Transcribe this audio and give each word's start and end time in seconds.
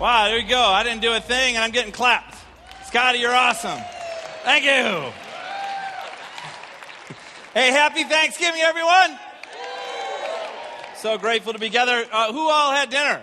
Wow, 0.00 0.28
there 0.28 0.38
you 0.38 0.48
go. 0.48 0.58
I 0.58 0.82
didn't 0.82 1.02
do 1.02 1.12
a 1.12 1.20
thing 1.20 1.56
and 1.56 1.62
I'm 1.62 1.72
getting 1.72 1.92
clapped. 1.92 2.34
Scotty, 2.86 3.18
you're 3.18 3.34
awesome. 3.34 3.78
Thank 4.44 4.64
you. 4.64 5.12
Hey, 7.52 7.70
happy 7.70 8.04
Thanksgiving, 8.04 8.62
everyone. 8.62 9.18
So 10.96 11.18
grateful 11.18 11.52
to 11.52 11.58
be 11.58 11.66
together. 11.66 12.06
Uh, 12.10 12.32
who 12.32 12.48
all 12.48 12.72
had 12.72 12.88
dinner? 12.88 13.20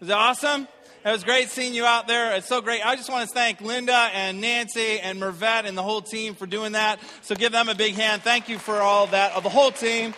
Was 0.00 0.08
it 0.08 0.12
awesome? 0.12 0.66
It 1.04 1.10
was 1.10 1.24
great 1.24 1.50
seeing 1.50 1.74
you 1.74 1.84
out 1.84 2.08
there. 2.08 2.36
It's 2.36 2.46
so 2.46 2.62
great. 2.62 2.80
I 2.86 2.96
just 2.96 3.10
want 3.10 3.28
to 3.28 3.34
thank 3.34 3.60
Linda 3.60 4.08
and 4.14 4.40
Nancy 4.40 4.98
and 4.98 5.20
Mervet 5.20 5.66
and 5.66 5.76
the 5.76 5.82
whole 5.82 6.00
team 6.00 6.34
for 6.34 6.46
doing 6.46 6.72
that. 6.72 7.00
So 7.20 7.34
give 7.34 7.52
them 7.52 7.68
a 7.68 7.74
big 7.74 7.96
hand. 7.96 8.22
Thank 8.22 8.48
you 8.48 8.58
for 8.58 8.80
all 8.80 9.08
that, 9.08 9.32
of 9.32 9.42
the 9.42 9.50
whole 9.50 9.70
team. 9.70 10.14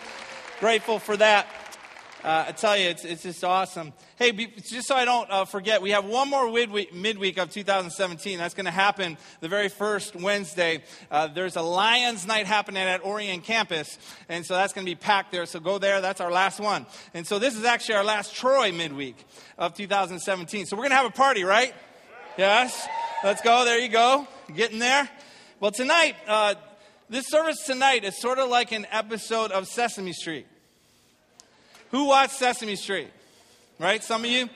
Grateful 0.61 0.99
for 0.99 1.17
that. 1.17 1.47
Uh, 2.25 2.45
I 2.47 2.53
tell 2.53 2.75
you, 2.75 2.89
it's, 2.89 3.05
it's 3.05 3.21
just 3.21 3.43
awesome. 3.43 3.93
Hey, 4.15 4.31
be, 4.31 4.47
just 4.47 4.87
so 4.87 4.95
I 4.95 5.05
don't 5.05 5.29
uh, 5.29 5.45
forget, 5.45 5.83
we 5.83 5.91
have 5.91 6.05
one 6.05 6.27
more 6.27 6.51
midweek, 6.51 6.91
midweek 6.91 7.37
of 7.37 7.51
2017. 7.51 8.39
That's 8.39 8.55
going 8.55 8.65
to 8.65 8.71
happen 8.71 9.19
the 9.41 9.47
very 9.47 9.69
first 9.69 10.15
Wednesday. 10.15 10.81
Uh, 11.11 11.27
there's 11.27 11.55
a 11.55 11.61
Lions 11.61 12.25
Night 12.25 12.47
happening 12.47 12.81
at 12.81 13.03
Orion 13.05 13.41
Campus, 13.41 13.99
and 14.27 14.43
so 14.43 14.55
that's 14.55 14.73
going 14.73 14.87
to 14.87 14.91
be 14.91 14.95
packed 14.95 15.33
there. 15.33 15.45
So 15.45 15.59
go 15.59 15.77
there. 15.77 16.01
That's 16.01 16.19
our 16.19 16.31
last 16.31 16.59
one. 16.59 16.87
And 17.13 17.27
so 17.27 17.37
this 17.37 17.55
is 17.55 17.63
actually 17.63 17.93
our 17.93 18.03
last 18.03 18.33
Troy 18.33 18.71
midweek 18.71 19.23
of 19.59 19.75
2017. 19.75 20.65
So 20.65 20.75
we're 20.75 20.81
going 20.81 20.89
to 20.89 20.97
have 20.97 21.05
a 21.05 21.11
party, 21.11 21.43
right? 21.43 21.75
Yes. 22.39 22.87
Let's 23.23 23.43
go. 23.43 23.65
There 23.65 23.77
you 23.77 23.89
go. 23.89 24.27
Getting 24.55 24.79
there. 24.79 25.07
Well, 25.59 25.69
tonight, 25.69 26.15
uh, 26.27 26.55
this 27.07 27.27
service 27.27 27.63
tonight 27.67 28.03
is 28.03 28.19
sort 28.19 28.39
of 28.39 28.49
like 28.49 28.71
an 28.71 28.87
episode 28.89 29.51
of 29.51 29.67
Sesame 29.67 30.11
Street. 30.11 30.47
Who 31.95 32.07
watched 32.07 32.33
Sesame 32.33 32.75
Street? 32.75 33.07
Right? 33.79 34.03
Some 34.03 34.25
of 34.25 34.29
you? 34.29 34.49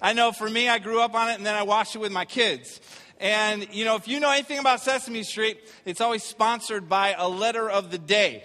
I 0.00 0.14
know 0.14 0.32
for 0.32 0.48
me, 0.48 0.66
I 0.66 0.78
grew 0.78 1.02
up 1.02 1.14
on 1.14 1.28
it 1.28 1.34
and 1.34 1.44
then 1.44 1.54
I 1.54 1.62
watched 1.62 1.94
it 1.94 1.98
with 1.98 2.10
my 2.10 2.24
kids. 2.24 2.80
And, 3.20 3.68
you 3.70 3.84
know, 3.84 3.96
if 3.96 4.08
you 4.08 4.18
know 4.18 4.30
anything 4.30 4.58
about 4.58 4.80
Sesame 4.80 5.22
Street, 5.22 5.58
it's 5.84 6.00
always 6.00 6.22
sponsored 6.22 6.88
by 6.88 7.14
a 7.18 7.28
letter 7.28 7.68
of 7.68 7.90
the 7.90 7.98
day, 7.98 8.44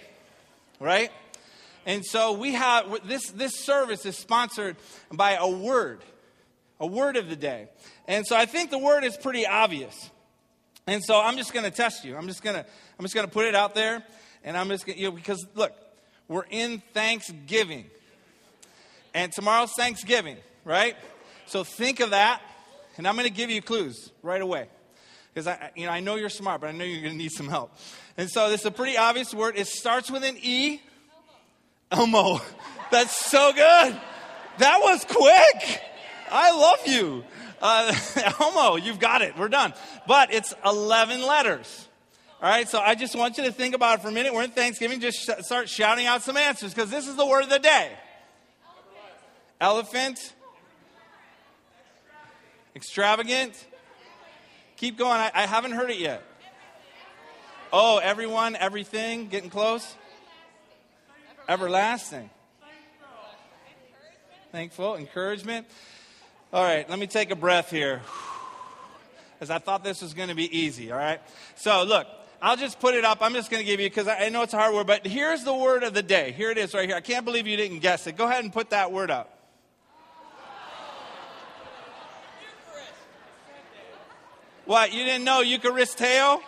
right? 0.80 1.10
And 1.86 2.04
so 2.04 2.32
we 2.32 2.52
have 2.52 3.08
this, 3.08 3.30
this 3.30 3.58
service 3.58 4.04
is 4.04 4.18
sponsored 4.18 4.76
by 5.10 5.38
a 5.40 5.48
word, 5.48 6.02
a 6.78 6.86
word 6.86 7.16
of 7.16 7.30
the 7.30 7.36
day. 7.36 7.68
And 8.06 8.26
so 8.26 8.36
I 8.36 8.44
think 8.44 8.70
the 8.70 8.76
word 8.76 9.02
is 9.02 9.16
pretty 9.16 9.46
obvious. 9.46 10.10
And 10.86 11.02
so 11.02 11.18
I'm 11.18 11.38
just 11.38 11.54
going 11.54 11.64
to 11.64 11.74
test 11.74 12.04
you. 12.04 12.18
I'm 12.18 12.28
just 12.28 12.42
going 12.42 12.56
to 12.56 12.66
I'm 12.98 13.02
just 13.02 13.14
going 13.14 13.26
to 13.26 13.32
put 13.32 13.46
it 13.46 13.54
out 13.54 13.74
there 13.74 14.04
and 14.44 14.58
I'm 14.58 14.68
just 14.68 14.84
going 14.84 14.96
to 14.96 15.02
you 15.02 15.08
know 15.08 15.16
because 15.16 15.42
look, 15.54 15.72
we're 16.28 16.44
in 16.50 16.82
Thanksgiving. 16.92 17.86
And 19.14 19.32
tomorrow's 19.32 19.72
Thanksgiving, 19.72 20.36
right? 20.64 20.96
So 21.46 21.64
think 21.64 22.00
of 22.00 22.10
that, 22.10 22.40
and 22.96 23.06
I'm 23.06 23.14
going 23.14 23.28
to 23.28 23.32
give 23.32 23.50
you 23.50 23.60
clues 23.60 24.10
right 24.22 24.40
away. 24.40 24.68
Because 25.32 25.46
I, 25.46 25.70
you 25.74 25.86
know, 25.86 25.92
I 25.92 26.00
know 26.00 26.16
you're 26.16 26.28
smart, 26.28 26.60
but 26.60 26.68
I 26.68 26.72
know 26.72 26.84
you're 26.84 27.00
going 27.02 27.14
to 27.14 27.18
need 27.18 27.32
some 27.32 27.48
help. 27.48 27.74
And 28.16 28.30
so 28.30 28.50
this 28.50 28.60
is 28.60 28.66
a 28.66 28.70
pretty 28.70 28.96
obvious 28.96 29.32
word. 29.32 29.56
It 29.56 29.66
starts 29.66 30.10
with 30.10 30.24
an 30.24 30.36
E. 30.42 30.82
Elmo. 31.90 32.18
Elmo. 32.18 32.40
That's 32.90 33.16
so 33.16 33.52
good. 33.52 34.00
That 34.58 34.80
was 34.82 35.04
quick. 35.04 35.80
I 36.30 36.50
love 36.52 36.86
you. 36.86 37.24
Uh, 37.60 37.94
Elmo, 38.40 38.76
you've 38.76 38.98
got 38.98 39.22
it. 39.22 39.38
We're 39.38 39.48
done. 39.48 39.72
But 40.06 40.32
it's 40.32 40.52
11 40.64 41.22
letters. 41.22 41.88
All 42.42 42.50
right, 42.50 42.68
so 42.68 42.80
I 42.80 42.96
just 42.96 43.14
want 43.14 43.38
you 43.38 43.44
to 43.44 43.52
think 43.52 43.74
about 43.74 44.00
it 44.00 44.02
for 44.02 44.08
a 44.08 44.12
minute. 44.12 44.34
We're 44.34 44.42
in 44.42 44.50
Thanksgiving. 44.50 45.00
Just 45.00 45.18
sh- 45.18 45.44
start 45.44 45.68
shouting 45.68 46.06
out 46.06 46.22
some 46.22 46.36
answers 46.36 46.74
because 46.74 46.90
this 46.90 47.06
is 47.06 47.14
the 47.14 47.24
word 47.24 47.44
of 47.44 47.50
the 47.50 47.60
day. 47.60 47.92
Elephant. 49.62 50.34
Extravagant. 52.74 53.54
Keep 54.76 54.98
going. 54.98 55.12
I, 55.12 55.30
I 55.32 55.46
haven't 55.46 55.70
heard 55.70 55.88
it 55.88 56.00
yet. 56.00 56.24
Oh, 57.72 57.98
everyone, 57.98 58.56
everything, 58.56 59.28
getting 59.28 59.50
close. 59.50 59.94
Everlasting. 61.48 62.28
Thankful, 64.50 64.96
encouragement. 64.96 65.68
All 66.52 66.64
right, 66.64 66.90
let 66.90 66.98
me 66.98 67.06
take 67.06 67.30
a 67.30 67.36
breath 67.36 67.70
here. 67.70 68.02
As 69.40 69.48
I 69.48 69.58
thought 69.58 69.84
this 69.84 70.02
was 70.02 70.12
going 70.12 70.28
to 70.28 70.34
be 70.34 70.58
easy, 70.58 70.90
all 70.90 70.98
right? 70.98 71.20
So, 71.54 71.84
look, 71.84 72.08
I'll 72.42 72.56
just 72.56 72.80
put 72.80 72.96
it 72.96 73.04
up. 73.04 73.18
I'm 73.20 73.32
just 73.32 73.48
going 73.48 73.60
to 73.62 73.66
give 73.66 73.78
you, 73.78 73.88
because 73.88 74.08
I 74.08 74.28
know 74.28 74.42
it's 74.42 74.54
a 74.54 74.58
hard 74.58 74.74
word, 74.74 74.88
but 74.88 75.06
here's 75.06 75.44
the 75.44 75.54
word 75.54 75.84
of 75.84 75.94
the 75.94 76.02
day. 76.02 76.32
Here 76.32 76.50
it 76.50 76.58
is 76.58 76.74
right 76.74 76.88
here. 76.88 76.96
I 76.96 77.00
can't 77.00 77.24
believe 77.24 77.46
you 77.46 77.56
didn't 77.56 77.78
guess 77.78 78.08
it. 78.08 78.16
Go 78.16 78.26
ahead 78.26 78.42
and 78.42 78.52
put 78.52 78.70
that 78.70 78.90
word 78.90 79.12
up. 79.12 79.31
What, 84.64 84.92
you 84.92 85.04
didn't 85.04 85.24
know 85.24 85.42
Eucharisteo? 85.42 86.40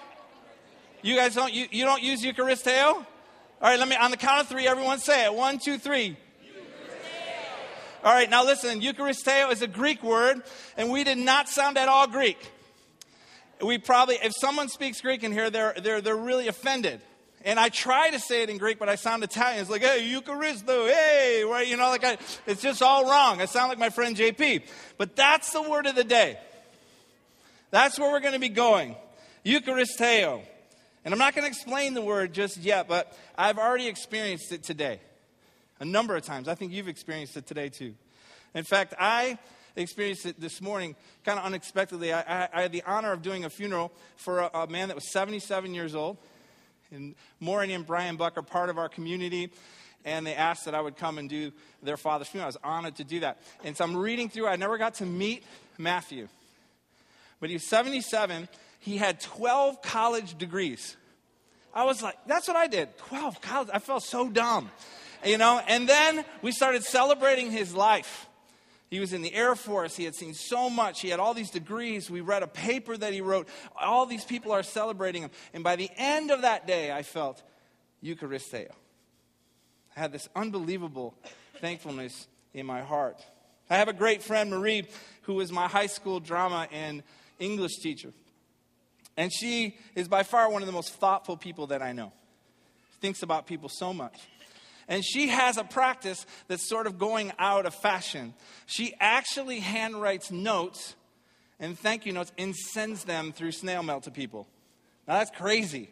You 1.03 1.17
guys 1.17 1.35
don't, 1.35 1.53
you, 1.53 1.67
you 1.71 1.85
don't 1.85 2.03
use 2.03 2.23
Eucharisteo? 2.23 2.95
All 2.95 3.05
right, 3.61 3.79
let 3.79 3.89
me, 3.89 3.97
on 3.97 4.11
the 4.11 4.17
count 4.17 4.43
of 4.43 4.47
three, 4.47 4.69
everyone 4.69 5.01
say 5.01 5.25
it. 5.25 5.35
One, 5.35 5.59
two, 5.59 5.79
three. 5.79 6.17
All 8.05 8.13
right, 8.13 8.29
now 8.29 8.45
listen, 8.45 8.81
Eucharisteo 8.81 9.51
is 9.51 9.63
a 9.63 9.67
Greek 9.67 10.03
word, 10.03 10.43
and 10.77 10.91
we 10.91 11.05
did 11.05 11.19
not 11.19 11.49
sound 11.49 11.77
at 11.77 11.89
all 11.89 12.07
Greek. 12.07 12.39
We 13.65 13.79
probably, 13.79 14.17
if 14.17 14.33
someone 14.39 14.69
speaks 14.69 15.01
Greek 15.01 15.25
in 15.25 15.33
here, 15.33 15.51
they're, 15.51 15.75
they're, 15.83 16.01
they're 16.01 16.17
really 16.17 16.49
offended. 16.49 17.01
And 17.45 17.59
I 17.59 17.69
try 17.69 18.11
to 18.11 18.19
say 18.21 18.43
it 18.43 18.51
in 18.51 18.59
Greek, 18.59 18.79
but 18.79 18.89
I 18.89 18.95
sound 18.95 19.25
Italian. 19.25 19.61
It's 19.61 19.71
like, 19.71 19.83
hey, 19.83 20.09
Eucharisto, 20.09 20.89
hey, 20.89 21.45
right? 21.45 21.67
You 21.67 21.77
know, 21.77 21.89
like 21.89 22.05
I, 22.05 22.19
it's 22.47 22.63
just 22.63 22.81
all 22.81 23.11
wrong. 23.11 23.41
I 23.41 23.47
sound 23.47 23.71
like 23.71 23.79
my 23.79 23.91
friend 23.91 24.17
JP. 24.17 24.67
But 24.99 25.17
that's 25.17 25.51
the 25.53 25.63
word 25.63 25.87
of 25.87 25.95
the 25.95 26.05
day. 26.05 26.39
That's 27.75 27.99
where 27.99 28.09
we're 28.09 28.21
going 28.21 28.35
to 28.35 28.39
be 28.39 28.51
going. 28.51 28.95
Eucharisteo. 29.45 30.43
And 31.05 31.12
I'm 31.12 31.19
not 31.19 31.35
going 31.35 31.43
to 31.43 31.49
explain 31.49 31.95
the 31.95 32.03
word 32.03 32.33
just 32.33 32.59
yet, 32.59 32.87
but 32.87 33.12
I've 33.37 33.59
already 33.59 33.89
experienced 33.89 34.53
it 34.53 34.62
today. 34.62 35.01
A 35.81 35.84
number 35.84 36.15
of 36.15 36.23
times. 36.23 36.47
I 36.47 36.55
think 36.55 36.71
you've 36.71 36.87
experienced 36.87 37.37
it 37.37 37.49
today 37.49 37.71
too. 37.71 37.97
In 38.55 38.63
fact, 38.63 38.95
I 38.97 39.39
experienced 39.75 40.25
it 40.25 40.41
this 40.41 40.61
morning 40.61 40.95
kind 41.25 41.37
of 41.37 41.47
unexpectedly. 41.47 42.13
I, 42.13 42.21
I, 42.21 42.49
I, 42.53 42.63
had 42.63 42.71
the 42.71 42.84
honor 42.87 43.11
of 43.11 43.23
doing 43.23 43.45
a 43.45 43.51
funeral 43.51 43.91
for 44.19 44.43
a, 44.43 44.51
a 44.55 44.67
man 44.69 44.87
that 44.87 44.95
was 44.95 45.11
77 45.11 45.75
years 45.75 45.97
old. 45.97 46.19
And 46.93 47.17
Maureen 47.41 47.73
and 47.73 47.84
Brian 47.84 48.15
Buck 48.15 48.39
are 48.39 48.43
part 48.43 48.71
of 48.71 48.79
our 48.79 48.89
community 48.89 49.51
and 50.05 50.25
they 50.25 50.37
asked 50.37 50.67
that 50.67 50.77
I 50.77 50.81
would 50.81 50.97
come 50.97 51.19
and 51.19 51.29
do 51.29 51.51
their 51.83 51.97
father's 51.97 52.29
funeral. 52.29 52.45
I 52.45 52.51
was 52.51 52.59
honored 52.63 52.95
to 52.97 53.05
do 53.05 53.19
that. 53.21 53.43
And 53.65 53.77
so 53.77 53.83
I'm 53.83 53.97
reading 53.97 54.29
through, 54.29 54.47
I 54.47 54.55
never 54.55 54.79
got 54.79 54.95
to 54.97 55.07
meet 55.07 55.43
Matthew. 55.77 56.29
But 57.44 57.50
he 57.50 57.56
was 57.56 57.69
77. 57.69 58.49
He 58.81 58.97
had 58.97 59.21
12 59.21 59.82
college 59.82 60.38
degrees. 60.38 60.97
I 61.75 61.84
was 61.84 62.03
like, 62.03 62.16
that's 62.27 62.49
what 62.49 62.56
I 62.56 62.69
did. 62.69 62.97
12 62.97 63.43
college. 63.43 63.69
I 63.71 63.81
felt 63.81 64.03
so 64.03 64.31
dumb. 64.31 64.71
You 65.27 65.37
know, 65.37 65.60
and 65.69 65.87
then 65.87 66.25
we 66.41 66.53
started 66.53 66.84
celebrating 66.84 67.50
his 67.50 67.75
life. 67.75 68.28
He 68.88 68.99
was 68.99 69.12
in 69.12 69.21
the 69.21 69.34
Air 69.34 69.54
Force. 69.56 69.94
He 69.94 70.04
had 70.04 70.15
seen 70.15 70.33
so 70.33 70.71
much. 70.71 71.03
He 71.03 71.10
had 71.10 71.21
all 71.21 71.34
these 71.34 71.50
degrees. 71.50 72.09
We 72.09 72.22
read 72.22 72.43
a 72.43 72.47
paper 72.47 72.97
that 72.97 73.12
he 73.12 73.21
wrote. 73.21 73.47
All 73.78 74.06
these 74.06 74.25
people 74.25 74.50
are 74.50 74.62
celebrating 74.62 75.21
him. 75.21 75.31
And 75.53 75.62
by 75.62 75.77
the 75.77 75.91
end 75.99 76.31
of 76.31 76.41
that 76.41 76.66
day, 76.66 76.91
I 76.91 77.03
felt 77.03 77.43
Eucharisteo. 78.03 78.71
I 79.94 80.00
had 80.00 80.12
this 80.12 80.31
unbelievable 80.34 81.15
thankfulness 81.60 82.27
in 82.54 82.65
my 82.65 82.81
heart. 82.81 83.22
I 83.69 83.77
have 83.77 83.88
a 83.88 83.93
great 83.93 84.22
friend, 84.22 84.49
Marie, 84.49 84.87
who 85.25 85.34
was 85.34 85.53
my 85.53 85.69
high 85.69 85.88
school 85.88 86.21
drama 86.21 86.69
and 86.72 87.03
English 87.39 87.77
teacher. 87.78 88.12
And 89.17 89.33
she 89.33 89.77
is 89.95 90.09
by 90.09 90.22
far 90.22 90.50
one 90.50 90.62
of 90.62 90.67
the 90.67 90.72
most 90.72 90.95
thoughtful 90.95 91.37
people 91.37 91.69
that 91.69 91.83
I 91.83 91.93
know. 91.93 92.12
Thinks 93.00 93.22
about 93.22 93.47
people 93.47 93.69
so 93.69 93.93
much. 93.93 94.19
And 94.89 95.04
she 95.04 95.28
has 95.28 95.57
a 95.57 95.65
practice 95.65 96.27
that's 96.48 96.69
sort 96.69 96.86
of 96.86 96.98
going 96.98 97.33
out 97.39 97.65
of 97.65 97.75
fashion. 97.75 98.34
She 98.66 98.95
actually 99.01 99.60
handwrites 99.60 100.31
notes 100.31 100.95
and 101.60 101.78
thank 101.78 102.04
you 102.04 102.13
notes 102.13 102.33
and 102.36 102.54
sends 102.54 103.04
them 103.04 103.33
through 103.33 103.53
snail 103.53 103.83
mail 103.83 104.01
to 104.03 104.10
people. 104.10 104.47
Now 105.07 105.19
that's 105.19 105.31
crazy 105.31 105.89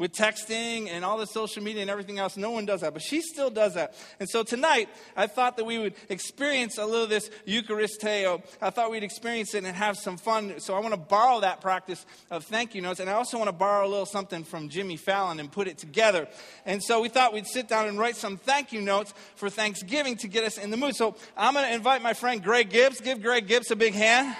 with 0.00 0.12
texting 0.12 0.88
and 0.88 1.04
all 1.04 1.18
the 1.18 1.26
social 1.26 1.62
media 1.62 1.82
and 1.82 1.90
everything 1.90 2.18
else. 2.18 2.38
No 2.38 2.50
one 2.50 2.64
does 2.64 2.80
that, 2.80 2.94
but 2.94 3.02
she 3.02 3.20
still 3.20 3.50
does 3.50 3.74
that. 3.74 3.94
And 4.18 4.26
so 4.26 4.42
tonight, 4.42 4.88
I 5.14 5.26
thought 5.26 5.58
that 5.58 5.64
we 5.64 5.78
would 5.78 5.92
experience 6.08 6.78
a 6.78 6.86
little 6.86 7.06
this 7.06 7.30
Eucharisteo. 7.46 8.42
I 8.62 8.70
thought 8.70 8.90
we'd 8.90 9.04
experience 9.04 9.54
it 9.54 9.64
and 9.64 9.76
have 9.76 9.98
some 9.98 10.16
fun. 10.16 10.58
So 10.58 10.74
I 10.74 10.78
want 10.78 10.94
to 10.94 11.00
borrow 11.00 11.40
that 11.40 11.60
practice 11.60 12.06
of 12.30 12.44
thank 12.44 12.74
you 12.74 12.80
notes, 12.80 12.98
and 12.98 13.10
I 13.10 13.12
also 13.12 13.36
want 13.36 13.48
to 13.48 13.52
borrow 13.52 13.86
a 13.86 13.90
little 13.90 14.06
something 14.06 14.42
from 14.42 14.70
Jimmy 14.70 14.96
Fallon 14.96 15.38
and 15.38 15.52
put 15.52 15.68
it 15.68 15.76
together. 15.76 16.28
And 16.64 16.82
so 16.82 17.02
we 17.02 17.10
thought 17.10 17.34
we'd 17.34 17.46
sit 17.46 17.68
down 17.68 17.86
and 17.86 17.98
write 17.98 18.16
some 18.16 18.38
thank 18.38 18.72
you 18.72 18.80
notes 18.80 19.12
for 19.36 19.50
Thanksgiving 19.50 20.16
to 20.16 20.28
get 20.28 20.44
us 20.44 20.56
in 20.56 20.70
the 20.70 20.78
mood. 20.78 20.96
So 20.96 21.14
I'm 21.36 21.52
going 21.52 21.66
to 21.66 21.74
invite 21.74 22.00
my 22.00 22.14
friend 22.14 22.42
Greg 22.42 22.70
Gibbs. 22.70 23.02
Give 23.02 23.20
Greg 23.20 23.46
Gibbs 23.46 23.70
a 23.70 23.76
big 23.76 23.92
hand. 23.92 24.34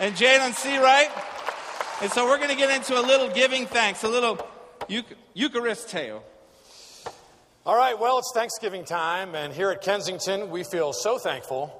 And 0.00 0.16
Jalen 0.16 0.54
C. 0.54 0.76
Wright. 0.78 1.37
And 2.00 2.12
so 2.12 2.26
we're 2.26 2.36
going 2.36 2.50
to 2.50 2.56
get 2.56 2.70
into 2.70 2.98
a 2.98 3.02
little 3.02 3.28
giving 3.28 3.66
thanks, 3.66 4.04
a 4.04 4.08
little 4.08 4.38
Eucharisteo. 4.88 6.22
All 7.66 7.76
right, 7.76 7.98
well, 7.98 8.18
it's 8.20 8.30
Thanksgiving 8.32 8.84
time, 8.84 9.34
and 9.34 9.52
here 9.52 9.70
at 9.70 9.82
Kensington, 9.82 10.50
we 10.50 10.62
feel 10.62 10.92
so 10.92 11.18
thankful 11.18 11.74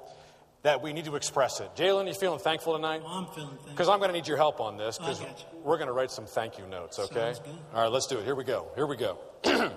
that 0.63 0.81
we 0.81 0.91
need 0.91 1.05
to 1.05 1.15
express 1.15 1.61
it. 1.61 1.69
Jalen, 1.75 2.07
you 2.07 2.13
feeling 2.13 2.39
thankful 2.39 2.75
tonight? 2.75 3.01
Well, 3.01 3.13
I'm 3.13 3.27
feeling 3.27 3.49
thankful. 3.49 3.71
Because 3.71 3.87
I'm 3.87 3.99
going 3.99 4.09
to 4.09 4.13
need 4.13 4.27
your 4.27 4.35
help 4.35 4.59
on 4.59 4.75
this 4.75 4.97
because 4.97 5.21
I 5.21 5.23
got 5.23 5.39
you. 5.39 5.45
we're 5.63 5.77
going 5.77 5.87
to 5.87 5.93
write 5.93 6.11
some 6.11 6.25
thank 6.25 6.59
you 6.59 6.67
notes, 6.67 6.99
okay? 6.99 7.33
Good. 7.43 7.53
All 7.73 7.83
right, 7.83 7.91
let's 7.91 8.07
do 8.07 8.17
it. 8.19 8.25
Here 8.25 8.35
we 8.35 8.43
go. 8.43 8.67
Here 8.75 8.85
we 8.85 8.97
go. 8.97 9.17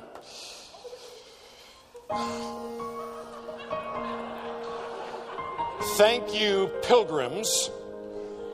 Thank 5.96 6.34
you, 6.34 6.70
pilgrims, 6.82 7.70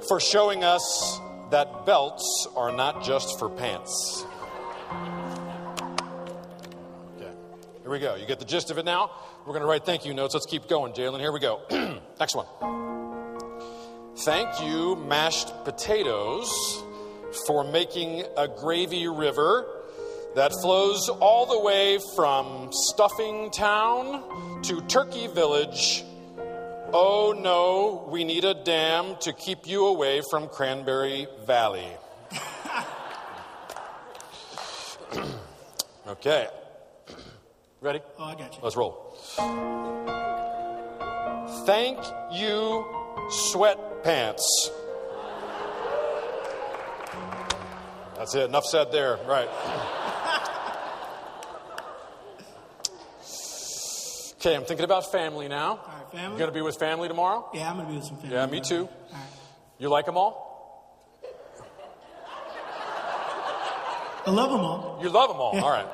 for 0.06 0.20
showing 0.20 0.64
us 0.64 1.20
that 1.50 1.86
belts 1.86 2.46
are 2.56 2.72
not 2.72 3.02
just 3.02 3.38
for 3.38 3.48
pants. 3.48 4.24
Okay, 7.16 7.32
here 7.82 7.90
we 7.90 7.98
go. 7.98 8.14
You 8.14 8.26
get 8.26 8.38
the 8.38 8.44
gist 8.44 8.70
of 8.70 8.78
it 8.78 8.84
now? 8.84 9.10
We're 9.40 9.52
going 9.52 9.62
to 9.62 9.68
write 9.68 9.84
thank 9.84 10.04
you 10.04 10.12
notes. 10.14 10.34
Let's 10.34 10.46
keep 10.46 10.68
going, 10.68 10.92
Jalen. 10.92 11.20
Here 11.20 11.32
we 11.32 11.40
go. 11.40 11.62
Next 12.20 12.34
one. 12.34 12.46
Thank 14.18 14.60
you, 14.60 14.96
mashed 14.96 15.52
potatoes, 15.64 16.52
for 17.46 17.64
making 17.64 18.24
a 18.36 18.48
gravy 18.48 19.06
river 19.06 19.66
that 20.34 20.52
flows 20.60 21.08
all 21.08 21.46
the 21.46 21.60
way 21.60 21.98
from 22.14 22.68
Stuffing 22.72 23.50
Town 23.50 24.62
to 24.64 24.80
Turkey 24.82 25.28
Village. 25.28 26.04
Oh 26.90 27.34
no, 27.38 28.08
we 28.10 28.24
need 28.24 28.44
a 28.44 28.54
dam 28.54 29.16
to 29.20 29.34
keep 29.34 29.66
you 29.66 29.86
away 29.86 30.22
from 30.30 30.48
Cranberry 30.48 31.26
Valley. 31.46 31.86
okay. 36.08 36.48
Ready? 37.82 38.00
Oh, 38.18 38.24
I 38.24 38.34
got 38.36 38.54
you. 38.54 38.60
Let's 38.62 38.76
roll. 38.76 39.14
Thank 41.66 41.98
you, 42.32 42.86
sweatpants. 43.52 44.46
That's 48.16 48.34
it. 48.34 48.48
Enough 48.48 48.64
said 48.64 48.92
there. 48.92 49.18
Right. 49.26 49.48
Okay, 54.40 54.54
I'm 54.54 54.64
thinking 54.64 54.84
about 54.84 55.10
family 55.10 55.48
now. 55.48 55.80
Family. 56.12 56.32
You 56.32 56.38
gonna 56.38 56.52
be 56.52 56.62
with 56.62 56.76
family 56.76 57.08
tomorrow? 57.08 57.48
Yeah, 57.52 57.70
I'm 57.70 57.76
gonna 57.76 57.88
be 57.88 57.96
with 57.96 58.04
some 58.04 58.16
family. 58.16 58.34
Yeah, 58.36 58.46
me 58.46 58.60
too. 58.60 58.88
Right. 59.12 59.20
You 59.78 59.88
like 59.88 60.06
them 60.06 60.16
all? 60.16 60.46
I 64.26 64.30
love 64.30 64.50
them 64.50 64.60
all. 64.60 64.98
You 65.02 65.08
love 65.10 65.28
them 65.30 65.38
all. 65.38 65.58
All 65.58 65.70
right. 65.70 65.86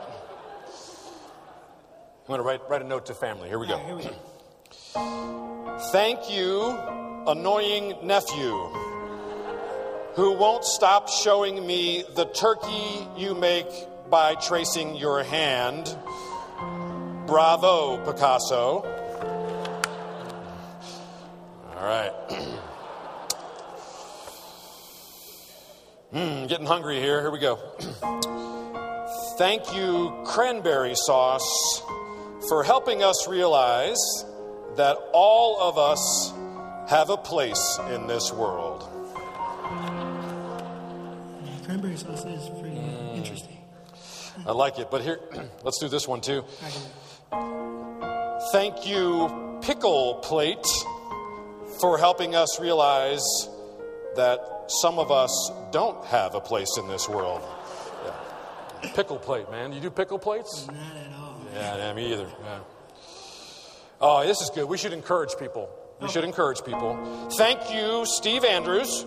I'm 2.26 2.28
gonna 2.28 2.42
write 2.42 2.60
write 2.68 2.82
a 2.82 2.86
note 2.86 3.06
to 3.06 3.14
family. 3.14 3.48
Here 3.48 3.58
we 3.58 3.66
All 3.66 3.76
go. 3.78 3.78
right, 3.78 3.86
here 3.86 3.96
we 3.96 4.02
go. 4.04 5.78
Thank 5.92 6.30
you, 6.30 6.76
annoying 7.26 7.94
nephew, 8.02 8.52
who 10.14 10.32
won't 10.32 10.64
stop 10.64 11.08
showing 11.08 11.64
me 11.66 12.04
the 12.14 12.24
turkey 12.26 13.06
you 13.16 13.34
make 13.34 13.66
by 14.10 14.34
tracing 14.36 14.96
your 14.96 15.22
hand. 15.22 15.94
Bravo, 17.26 17.98
Picasso. 18.04 18.82
All 21.84 21.90
right. 21.90 22.12
Hmm, 26.12 26.46
getting 26.46 26.64
hungry 26.66 27.00
here. 27.00 27.20
Here 27.20 27.30
we 27.32 27.40
go. 27.40 27.56
Thank 29.36 29.74
you, 29.74 30.22
cranberry 30.24 30.94
sauce, 30.94 31.82
for 32.48 32.62
helping 32.62 33.02
us 33.02 33.26
realize 33.26 33.98
that 34.76 34.96
all 35.12 35.58
of 35.60 35.76
us 35.76 36.32
have 36.88 37.10
a 37.10 37.16
place 37.16 37.80
in 37.92 38.06
this 38.06 38.32
world. 38.32 38.88
Yeah, 41.44 41.66
cranberry 41.66 41.96
sauce 41.96 42.24
is 42.24 42.48
pretty 42.60 42.76
Mm. 42.76 43.16
interesting. 43.16 43.58
I 44.46 44.52
like 44.52 44.78
it, 44.78 44.92
but 44.92 45.00
here, 45.02 45.18
let's 45.64 45.80
do 45.80 45.88
this 45.88 46.06
one 46.06 46.20
too. 46.20 46.44
Thank 48.52 48.86
you, 48.86 49.58
Pickle 49.62 50.14
Plate, 50.22 50.64
for 51.84 51.98
helping 51.98 52.34
us 52.34 52.58
realize 52.58 53.22
that 54.16 54.40
some 54.68 54.98
of 54.98 55.10
us 55.10 55.52
don't 55.70 56.02
have 56.06 56.34
a 56.34 56.40
place 56.40 56.78
in 56.78 56.88
this 56.88 57.10
world. 57.10 57.42
Yeah. 58.02 58.90
Pickle 58.94 59.18
Plate, 59.18 59.50
man. 59.50 59.70
You 59.70 59.82
do 59.82 59.90
pickle 59.90 60.18
plates? 60.18 60.66
Not 60.66 60.76
at 60.76 61.12
all. 61.20 61.36
Yeah, 61.52 61.76
yeah, 61.76 61.92
me 61.92 62.10
either. 62.10 62.26
Yeah. 62.42 62.58
Oh, 64.00 64.26
this 64.26 64.40
is 64.40 64.48
good. 64.48 64.64
We 64.64 64.78
should 64.78 64.94
encourage 64.94 65.36
people. 65.38 65.68
We 66.00 66.08
should 66.08 66.24
encourage 66.24 66.64
people. 66.64 66.96
Thank 67.36 67.74
you, 67.74 68.06
Steve 68.06 68.44
Andrews, 68.44 69.04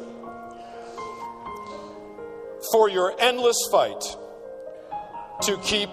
for 2.71 2.91
your 2.91 3.15
endless 3.17 3.57
fight 3.71 4.03
to 5.41 5.57
keep 5.63 5.89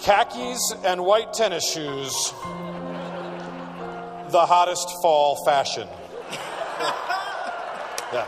khakis 0.00 0.74
and 0.84 1.04
white 1.04 1.32
tennis 1.32 1.72
shoes 1.72 2.34
the 4.30 4.46
hottest 4.46 4.90
fall 5.02 5.44
fashion. 5.44 5.88
Yeah. 8.12 8.24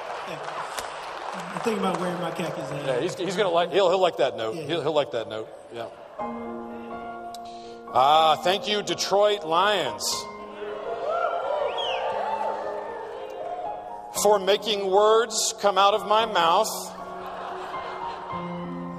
I'm 1.55 1.61
thinking 1.61 1.79
about 1.79 2.01
wearing 2.01 2.21
my 2.21 2.33
khakis. 2.33 2.69
Yeah, 2.85 3.01
he's, 3.01 3.15
he's 3.15 3.37
gonna 3.37 3.49
like 3.49 3.71
he'll 3.73 3.89
he'll 3.89 4.01
like 4.01 4.17
that 4.17 4.37
note. 4.37 4.57
Yeah. 4.57 4.63
He'll 4.65 4.83
he'll 4.83 4.93
like 4.93 5.13
that 5.13 5.29
note. 5.29 5.49
Yeah. 5.73 5.87
Ah, 7.95 8.37
thank 8.43 8.67
you, 8.69 8.83
Detroit 8.83 9.47
Lions, 9.47 10.05
for 14.23 14.39
making 14.39 14.91
words 14.91 15.55
come 15.61 15.79
out 15.79 15.95
of 15.95 16.07
my 16.07 16.27
mouth 16.27 16.69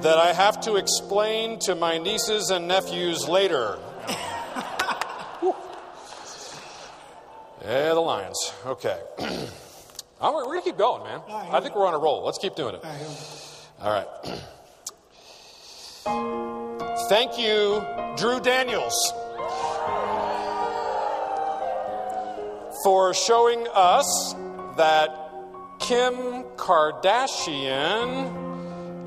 that 0.02 0.18
I 0.18 0.32
have 0.34 0.62
to 0.62 0.78
explain 0.78 1.60
to 1.60 1.76
my 1.76 1.98
nieces 1.98 2.50
and 2.50 2.68
nephews 2.68 3.28
later. 3.28 3.78
yeah, 7.70 7.94
the 7.94 8.00
Lions. 8.00 8.54
Okay. 8.66 8.98
I'm- 10.22 10.34
we're 10.34 10.44
gonna 10.46 10.62
keep 10.62 10.78
going, 10.78 11.04
man. 11.04 11.22
Right, 11.30 11.50
I 11.54 11.60
think 11.62 11.76
we're 11.76 11.86
on 11.88 11.94
a 11.94 11.98
roll. 12.00 12.24
Let's 12.26 12.38
keep 12.40 12.56
doing 12.56 12.76
it. 12.76 12.82
all 12.84 12.90
right, 12.92 13.00
here 13.00 13.08
we 13.08 13.14
go. 13.16 13.22
All 13.82 13.94
right. 13.94 14.08
Thank 17.10 17.38
you, 17.40 17.84
Drew 18.18 18.40
Daniels, 18.40 18.96
for 22.84 23.14
showing 23.14 23.68
us 23.74 24.34
that 24.78 25.10
Kim 25.80 26.44
Kardashian 26.58 28.30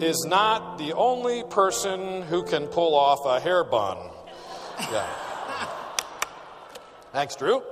is 0.03 0.25
not 0.29 0.79
the 0.79 0.93
only 0.95 1.43
person 1.45 2.23
who 2.23 2.43
can 2.45 2.67
pull 2.67 2.95
off 2.95 3.25
a 3.27 3.39
hair 3.41 3.63
bun. 3.65 3.99
Yeah. 4.81 5.07
Thanks, 7.13 7.37
Drew. 7.37 7.63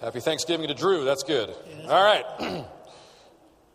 Happy 0.00 0.20
Thanksgiving 0.20 0.68
to 0.68 0.74
Drew. 0.74 1.04
That's 1.04 1.22
good. 1.22 1.54
All 1.88 2.02
right. 2.02 2.24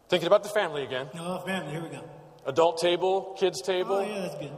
Thinking 0.10 0.28
about 0.28 0.42
the 0.44 0.50
family 0.50 0.84
again. 0.84 1.08
No, 1.14 1.40
family, 1.46 1.72
here 1.72 1.84
we 1.84 1.90
go. 1.90 2.04
Adult 2.48 2.80
table, 2.80 3.36
kids 3.40 3.62
table. 3.62 3.96
Oh, 3.96 4.02
yeah, 4.02 4.22
that's 4.22 4.36
good. 4.36 4.52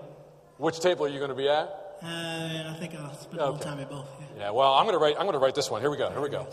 Which 0.58 0.80
table 0.80 1.06
are 1.06 1.10
you 1.10 1.20
going 1.20 1.30
to 1.30 1.36
be 1.36 1.50
at? 1.50 1.68
Uh, 2.02 2.06
I 2.08 2.76
think 2.80 2.96
I'll 2.96 3.14
spend 3.16 3.40
a 3.40 3.46
little 3.46 3.60
time 3.60 3.80
at 3.80 3.90
both. 3.90 4.08
Yeah. 4.20 4.44
Yeah, 4.44 4.52
well, 4.52 4.74
I'm 4.76 4.86
going 4.86 4.94
to 4.94 5.00
write 5.00 5.16
I'm 5.16 5.24
going 5.24 5.34
to 5.34 5.40
write 5.40 5.56
this 5.56 5.70
one. 5.70 5.82
Here 5.82 5.90
we 5.90 5.98
go. 5.98 6.10
Here 6.10 6.22
we 6.22 6.30
go. 6.30 6.48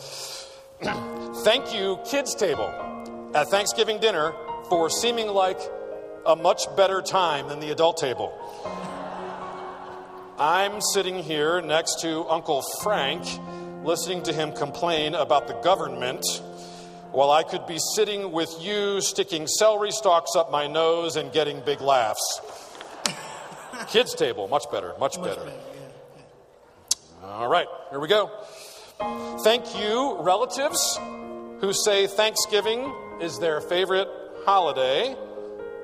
Thank 1.44 1.74
you 1.74 1.98
kids 2.04 2.34
table 2.34 2.68
at 3.34 3.48
Thanksgiving 3.48 4.00
dinner 4.00 4.32
for 4.68 4.90
seeming 4.90 5.28
like 5.28 5.60
a 6.26 6.34
much 6.34 6.64
better 6.76 7.02
time 7.02 7.48
than 7.48 7.60
the 7.60 7.70
adult 7.70 7.98
table. 7.98 8.32
I'm 10.38 10.80
sitting 10.80 11.22
here 11.22 11.60
next 11.60 12.00
to 12.00 12.24
Uncle 12.28 12.62
Frank 12.82 13.24
listening 13.84 14.22
to 14.22 14.32
him 14.32 14.52
complain 14.52 15.14
about 15.14 15.46
the 15.46 15.54
government 15.54 16.24
while 17.12 17.30
I 17.30 17.42
could 17.42 17.66
be 17.66 17.78
sitting 17.94 18.32
with 18.32 18.52
you 18.60 19.00
sticking 19.00 19.46
celery 19.46 19.90
stalks 19.92 20.34
up 20.34 20.50
my 20.50 20.66
nose 20.66 21.16
and 21.16 21.30
getting 21.32 21.60
big 21.60 21.80
laughs. 21.80 22.40
Kids 23.88 24.14
table, 24.14 24.48
much 24.48 24.64
better, 24.72 24.94
much, 24.98 25.18
Much 25.18 25.28
better. 25.28 25.44
better, 25.44 25.56
yeah. 27.22 27.28
All 27.28 27.48
right, 27.48 27.66
here 27.90 28.00
we 28.00 28.08
go. 28.08 28.30
Thank 29.44 29.78
you, 29.78 30.16
relatives 30.20 30.98
who 31.60 31.72
say 31.72 32.06
Thanksgiving 32.06 32.92
is 33.20 33.38
their 33.38 33.60
favorite 33.60 34.08
holiday 34.44 35.14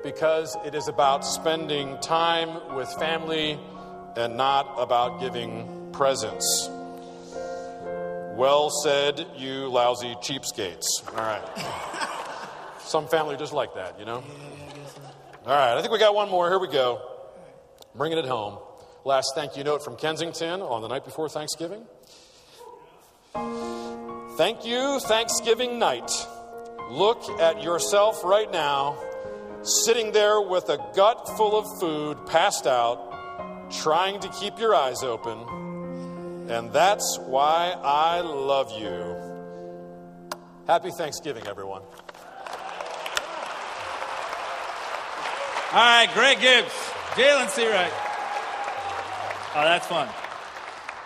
because 0.03 0.57
it 0.65 0.73
is 0.73 0.87
about 0.87 1.23
spending 1.23 1.97
time 1.99 2.75
with 2.75 2.91
family 2.93 3.59
and 4.17 4.35
not 4.37 4.73
about 4.77 5.19
giving 5.19 5.89
presents. 5.93 6.69
Well 8.35 8.69
said, 8.69 9.27
you 9.37 9.67
lousy 9.67 10.15
cheapskates. 10.15 10.85
All 11.09 11.15
right. 11.15 11.41
Some 12.79 13.07
family 13.07 13.37
just 13.37 13.53
like 13.53 13.75
that, 13.75 13.99
you 13.99 14.05
know? 14.05 14.23
Yeah, 14.25 14.33
I 14.69 14.77
guess 14.77 14.93
so. 14.93 15.01
All 15.45 15.55
right, 15.55 15.77
I 15.77 15.81
think 15.81 15.91
we 15.91 15.99
got 15.99 16.15
one 16.15 16.29
more. 16.29 16.49
Here 16.49 16.59
we 16.59 16.67
go. 16.67 17.01
Bringing 17.95 18.17
it 18.17 18.25
home. 18.25 18.57
Last 19.03 19.33
thank 19.35 19.57
you 19.57 19.63
note 19.63 19.83
from 19.83 19.95
Kensington 19.95 20.61
on 20.61 20.81
the 20.81 20.87
night 20.87 21.03
before 21.05 21.29
Thanksgiving. 21.29 21.83
Thank 24.37 24.65
you, 24.65 24.99
Thanksgiving 25.01 25.77
night. 25.77 26.11
Look 26.89 27.23
at 27.39 27.63
yourself 27.63 28.23
right 28.23 28.51
now, 28.51 28.97
sitting 29.63 30.11
there 30.11 30.41
with 30.41 30.69
a 30.69 30.77
gut 30.95 31.29
full 31.37 31.57
of 31.57 31.79
food, 31.79 32.25
passed 32.25 32.67
out, 32.67 33.71
trying 33.71 34.19
to 34.19 34.29
keep 34.29 34.59
your 34.59 34.75
eyes 34.75 35.03
open. 35.03 35.37
And 36.49 36.71
that's 36.73 37.17
why 37.19 37.73
I 37.81 38.21
love 38.21 38.77
you. 38.79 39.15
Happy 40.67 40.91
Thanksgiving, 40.91 41.47
everyone. 41.47 41.81
All 45.73 45.77
right, 45.77 46.09
Greg 46.13 46.39
Gibbs, 46.41 46.73
Jalen 47.11 47.47
Seawright. 47.47 47.91
Oh, 49.53 49.63
that's 49.63 49.87
fun. 49.87 50.09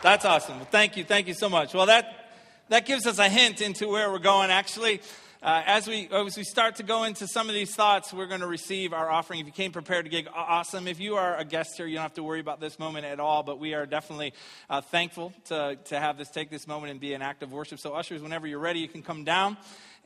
That's 0.01 0.25
awesome. 0.25 0.59
Thank 0.71 0.97
you. 0.97 1.03
Thank 1.03 1.27
you 1.27 1.33
so 1.33 1.49
much. 1.49 1.73
Well, 1.73 1.87
that, 1.87 2.27
that 2.69 2.85
gives 2.85 3.07
us 3.07 3.17
a 3.17 3.29
hint 3.29 3.61
into 3.61 3.87
where 3.87 4.11
we're 4.11 4.19
going. 4.19 4.51
Actually, 4.51 5.01
uh, 5.45 5.61
as, 5.67 5.87
we, 5.87 6.09
as 6.11 6.35
we 6.35 6.43
start 6.43 6.77
to 6.77 6.81
go 6.81 7.03
into 7.03 7.27
some 7.27 7.49
of 7.49 7.53
these 7.53 7.75
thoughts, 7.75 8.11
we're 8.11 8.25
going 8.25 8.41
to 8.41 8.47
receive 8.47 8.93
our 8.93 9.11
offering. 9.11 9.39
If 9.39 9.45
you 9.45 9.51
came 9.51 9.71
prepared 9.71 10.05
to 10.05 10.09
give, 10.09 10.27
awesome. 10.33 10.87
If 10.87 10.99
you 10.99 11.17
are 11.17 11.37
a 11.37 11.45
guest 11.45 11.77
here, 11.77 11.85
you 11.85 11.93
don't 11.93 12.01
have 12.01 12.15
to 12.15 12.23
worry 12.23 12.39
about 12.39 12.59
this 12.59 12.79
moment 12.79 13.05
at 13.05 13.19
all, 13.19 13.43
but 13.43 13.59
we 13.59 13.75
are 13.75 13.85
definitely 13.85 14.33
uh, 14.71 14.81
thankful 14.81 15.33
to, 15.45 15.77
to 15.85 15.99
have 15.99 16.17
this 16.17 16.31
take 16.31 16.49
this 16.49 16.67
moment 16.67 16.89
and 16.89 16.99
be 16.99 17.13
an 17.13 17.21
act 17.21 17.43
of 17.43 17.53
worship. 17.53 17.77
So, 17.77 17.93
ushers, 17.93 18.23
whenever 18.23 18.47
you're 18.47 18.57
ready, 18.57 18.79
you 18.79 18.87
can 18.87 19.03
come 19.03 19.23
down, 19.23 19.55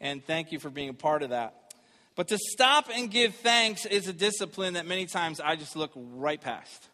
and 0.01 0.21
thank 0.25 0.51
you 0.51 0.59
for 0.59 0.69
being 0.69 0.89
a 0.89 0.93
part 0.93 1.23
of 1.23 1.29
that. 1.29 1.73
But 2.17 2.27
to 2.27 2.37
stop 2.37 2.89
and 2.93 3.09
give 3.09 3.33
thanks 3.35 3.85
is 3.85 4.09
a 4.09 4.13
discipline 4.13 4.73
that 4.73 4.85
many 4.85 5.05
times 5.05 5.39
I 5.39 5.55
just 5.55 5.77
look 5.77 5.91
right 5.95 6.41
past. 6.41 6.89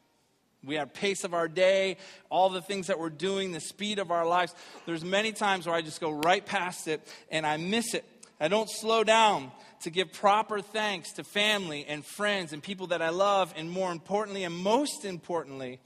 We 0.65 0.75
have 0.75 0.93
pace 0.93 1.23
of 1.23 1.33
our 1.33 1.47
day, 1.47 1.97
all 2.29 2.49
the 2.49 2.61
things 2.61 2.87
that 2.87 2.99
we're 2.99 3.09
doing, 3.09 3.51
the 3.51 3.59
speed 3.59 3.99
of 3.99 4.11
our 4.11 4.25
lives. 4.25 4.53
There's 4.85 5.03
many 5.03 5.31
times 5.31 5.67
where 5.67 5.75
I 5.75 5.81
just 5.81 6.01
go 6.01 6.11
right 6.11 6.43
past 6.43 6.87
it 6.87 7.01
and 7.29 7.45
I 7.45 7.57
miss 7.57 7.93
it. 7.93 8.03
I 8.39 8.48
don't 8.48 8.70
slow 8.70 9.04
down 9.04 9.51
to 9.82 9.89
give 9.89 10.12
proper 10.12 10.62
thanks 10.62 11.13
to 11.13 11.24
family 11.24 11.86
and 11.88 12.06
friends 12.06 12.54
and 12.54 12.62
people 12.62 12.88
that 12.88 13.01
I 13.01 13.10
love. 13.10 13.54
And 13.56 13.70
more 13.70 13.92
importantly, 13.92 14.44
and 14.44 14.54
most 14.54 15.06
importantly, 15.06 15.80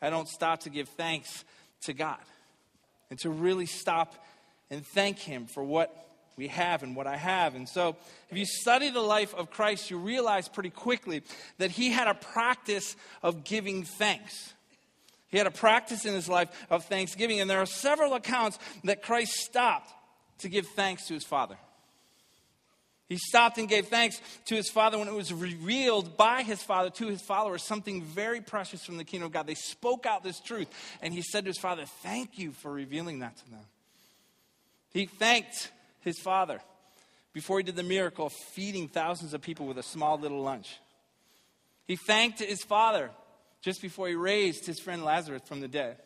I 0.00 0.10
don't 0.10 0.28
stop 0.28 0.60
to 0.60 0.70
give 0.70 0.88
thanks 0.90 1.44
to 1.82 1.92
God 1.92 2.20
and 3.10 3.18
to 3.20 3.30
really 3.30 3.66
stop 3.66 4.14
and 4.70 4.86
thank 4.86 5.18
Him 5.18 5.46
for 5.46 5.64
what 5.64 6.06
we 6.36 6.48
have 6.48 6.82
and 6.82 6.94
what 6.94 7.06
I 7.06 7.16
have. 7.16 7.54
And 7.54 7.68
so, 7.68 7.96
if 8.30 8.36
you 8.36 8.44
study 8.44 8.90
the 8.90 9.00
life 9.00 9.34
of 9.34 9.50
Christ, 9.50 9.90
you 9.90 9.98
realize 9.98 10.48
pretty 10.48 10.70
quickly 10.70 11.22
that 11.58 11.70
he 11.70 11.90
had 11.90 12.08
a 12.08 12.14
practice 12.14 12.94
of 13.22 13.44
giving 13.44 13.84
thanks. 13.84 14.54
He 15.28 15.38
had 15.38 15.46
a 15.46 15.52
practice 15.52 16.04
in 16.04 16.14
his 16.14 16.28
life 16.28 16.50
of 16.70 16.84
thanksgiving. 16.84 17.40
And 17.40 17.50
there 17.50 17.60
are 17.60 17.66
several 17.66 18.14
accounts 18.14 18.58
that 18.84 19.02
Christ 19.02 19.32
stopped 19.32 19.92
to 20.38 20.48
give 20.48 20.66
thanks 20.68 21.06
to 21.08 21.14
his 21.14 21.24
Father. 21.24 21.56
He 23.08 23.18
stopped 23.18 23.58
and 23.58 23.68
gave 23.68 23.86
thanks 23.86 24.20
to 24.46 24.56
his 24.56 24.68
Father 24.68 24.98
when 24.98 25.06
it 25.06 25.14
was 25.14 25.32
revealed 25.32 26.16
by 26.16 26.42
his 26.42 26.62
Father 26.62 26.90
to 26.90 27.06
his 27.06 27.22
followers 27.22 27.62
something 27.62 28.02
very 28.02 28.40
precious 28.40 28.84
from 28.84 28.96
the 28.96 29.04
kingdom 29.04 29.26
of 29.26 29.32
God. 29.32 29.46
They 29.46 29.54
spoke 29.54 30.06
out 30.06 30.24
this 30.24 30.40
truth, 30.40 30.68
and 31.00 31.14
he 31.14 31.22
said 31.22 31.44
to 31.44 31.50
his 31.50 31.58
Father, 31.58 31.84
Thank 32.02 32.38
you 32.38 32.50
for 32.50 32.72
revealing 32.72 33.20
that 33.20 33.36
to 33.36 33.50
them. 33.50 33.64
He 34.92 35.06
thanked 35.06 35.70
his 36.00 36.18
father 36.18 36.60
before 37.32 37.58
he 37.58 37.64
did 37.64 37.76
the 37.76 37.82
miracle 37.82 38.26
of 38.26 38.32
feeding 38.32 38.88
thousands 38.88 39.34
of 39.34 39.42
people 39.42 39.66
with 39.66 39.78
a 39.78 39.82
small 39.82 40.18
little 40.18 40.42
lunch. 40.42 40.78
He 41.86 41.96
thanked 41.96 42.40
his 42.40 42.64
father 42.64 43.10
just 43.60 43.82
before 43.82 44.08
he 44.08 44.14
raised 44.14 44.66
his 44.66 44.80
friend 44.80 45.04
Lazarus 45.04 45.42
from 45.44 45.60
the 45.60 45.68
dead. 45.68 45.98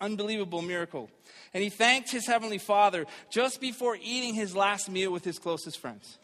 Unbelievable 0.00 0.62
miracle. 0.62 1.10
And 1.54 1.62
he 1.62 1.70
thanked 1.70 2.10
his 2.10 2.26
heavenly 2.26 2.58
father 2.58 3.06
just 3.30 3.60
before 3.60 3.96
eating 4.02 4.34
his 4.34 4.56
last 4.56 4.90
meal 4.90 5.12
with 5.12 5.24
his 5.24 5.38
closest 5.38 5.78
friends. 5.78 6.18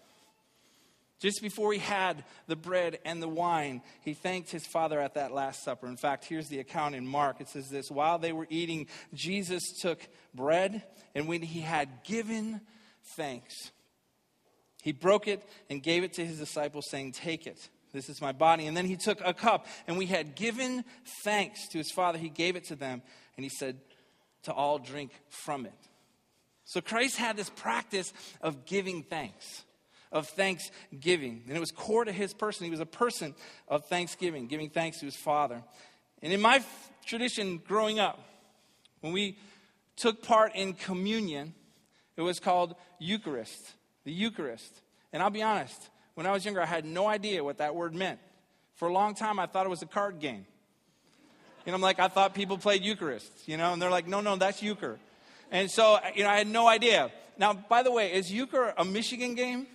Just 1.23 1.41
before 1.41 1.73
he 1.73 1.79
had 1.79 2.25
the 2.49 2.57
bread 2.57 2.99
and 3.05 3.23
the 3.23 3.29
wine, 3.29 3.83
he 4.01 4.13
thanked 4.13 4.51
his 4.51 4.67
father 4.67 4.99
at 4.99 5.15
that 5.15 5.33
Last 5.33 5.63
Supper. 5.63 5.87
In 5.87 5.97
fact, 5.97 6.25
here's 6.25 6.49
the 6.49 6.59
account 6.59 6.97
in 6.97 7.07
Mark. 7.07 7.41
It 7.41 7.49
says 7.49 7.69
this 7.69 7.93
While 7.93 8.19
they 8.19 8.33
were 8.33 8.49
eating, 8.51 8.89
Jesus 9.15 9.63
took 9.81 10.01
bread, 10.35 10.83
and 11.15 11.29
when 11.29 11.43
he 11.43 11.61
had 11.61 12.03
given 12.03 12.61
thanks. 13.17 13.55
He 14.83 14.91
broke 14.91 15.29
it 15.29 15.49
and 15.71 15.81
gave 15.81 16.03
it 16.03 16.15
to 16.15 16.27
his 16.27 16.41
disciples, 16.41 16.87
saying, 16.91 17.13
Take 17.13 17.47
it. 17.47 17.69
This 17.93 18.09
is 18.09 18.21
my 18.21 18.33
body. 18.33 18.67
And 18.67 18.77
then 18.77 18.87
he 18.87 18.97
took 18.97 19.21
a 19.25 19.33
cup, 19.33 19.67
and 19.87 19.97
we 19.97 20.07
had 20.07 20.35
given 20.35 20.85
thanks 21.23 21.69
to 21.69 21.79
his 21.79 21.93
father. 21.93 22.19
He 22.19 22.31
gave 22.31 22.57
it 22.57 22.65
to 22.65 22.75
them, 22.75 23.03
and 23.37 23.45
he 23.45 23.51
said, 23.51 23.79
To 24.45 24.53
all 24.53 24.79
drink 24.79 25.13
from 25.29 25.67
it. 25.67 25.73
So 26.65 26.81
Christ 26.81 27.17
had 27.17 27.37
this 27.37 27.51
practice 27.51 28.13
of 28.41 28.65
giving 28.65 29.03
thanks, 29.03 29.65
of 30.11 30.29
thanksgiving. 30.29 31.43
And 31.47 31.57
it 31.57 31.61
was 31.61 31.71
core 31.71 32.05
to 32.05 32.13
his 32.13 32.33
person. 32.33 32.65
He 32.65 32.71
was 32.71 32.81
a 32.81 32.87
person 32.87 33.35
of 33.69 33.85
thanksgiving, 33.87 34.47
giving 34.47 34.71
thanks 34.71 35.01
to 35.01 35.07
his 35.07 35.17
father. 35.17 35.63
And 36.23 36.33
in 36.33 36.41
my 36.41 36.57
f- 36.57 36.91
tradition 37.05 37.59
growing 37.59 37.99
up, 37.99 38.21
when 39.01 39.13
we 39.13 39.37
took 39.97 40.23
part 40.23 40.55
in 40.55 40.75
communion, 40.75 41.55
it 42.17 42.23
was 42.23 42.39
called 42.39 42.77
Eucharist, 42.99 43.73
the 44.05 44.13
Eucharist. 44.13 44.81
And 45.13 45.23
I'll 45.23 45.31
be 45.31 45.43
honest, 45.43 45.91
when 46.15 46.27
I 46.27 46.31
was 46.31 46.45
younger, 46.45 46.63
I 46.63 46.67
had 46.67 46.85
no 46.85 47.07
idea 47.07 47.43
what 47.43 47.59
that 47.59 47.75
word 47.75 47.95
meant. 47.95 48.21
For 48.77 48.89
a 48.89 48.93
long 48.93 49.15
time, 49.15 49.39
I 49.39 49.47
thought 49.47 49.67
it 49.67 49.71
was 49.71 49.83
a 49.83 49.87
card 49.87 50.21
game. 50.21 50.47
And 51.67 51.75
I'm 51.75 51.81
like, 51.81 51.99
I 51.99 52.09
thought 52.09 52.35
people 52.35 52.59
played 52.59 52.85
Eucharist, 52.85 53.31
you 53.47 53.57
know, 53.57 53.73
and 53.73 53.81
they're 53.81 53.91
like, 53.91 54.09
no, 54.09 54.21
no, 54.21 54.37
that's 54.37 54.63
Euchre. 54.63 54.99
And 55.51 55.71
so, 55.71 55.99
you 56.15 56.25
know, 56.25 56.31
I 56.31 56.39
had 56.39 56.47
no 56.47 56.67
idea. 56.67 57.11
Now, 57.39 57.53
by 57.53 57.83
the 57.83 57.93
way, 57.93 58.13
is 58.13 58.33
Euchre 58.33 58.75
a 58.77 58.85
Michigan 58.85 59.35
game? 59.35 59.67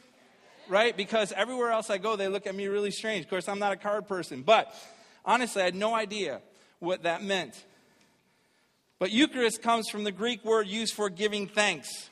Right? 0.70 0.96
Because 0.98 1.32
everywhere 1.32 1.72
else 1.72 1.89
I 1.89 1.98
go, 1.98 2.15
they 2.15 2.27
look 2.27 2.46
at 2.46 2.53
me 2.53 2.67
really 2.67 2.91
strange. 2.91 3.24
Of 3.24 3.29
course, 3.29 3.48
I'm 3.48 3.60
not 3.60 3.72
a 3.72 3.77
card 3.77 4.08
person. 4.08 4.41
But 4.41 4.74
honestly, 5.24 5.62
I 5.62 5.65
had 5.65 5.75
no 5.75 5.96
idea 5.96 6.41
what 6.79 7.03
that 7.03 7.24
meant. 7.24 7.63
But 9.00 9.12
Eucharist 9.12 9.62
comes 9.62 9.89
from 9.89 10.03
the 10.03 10.12
Greek 10.12 10.44
word 10.44 10.67
used 10.67 10.94
for 10.94 11.10
giving 11.10 11.48
thanks 11.48 12.10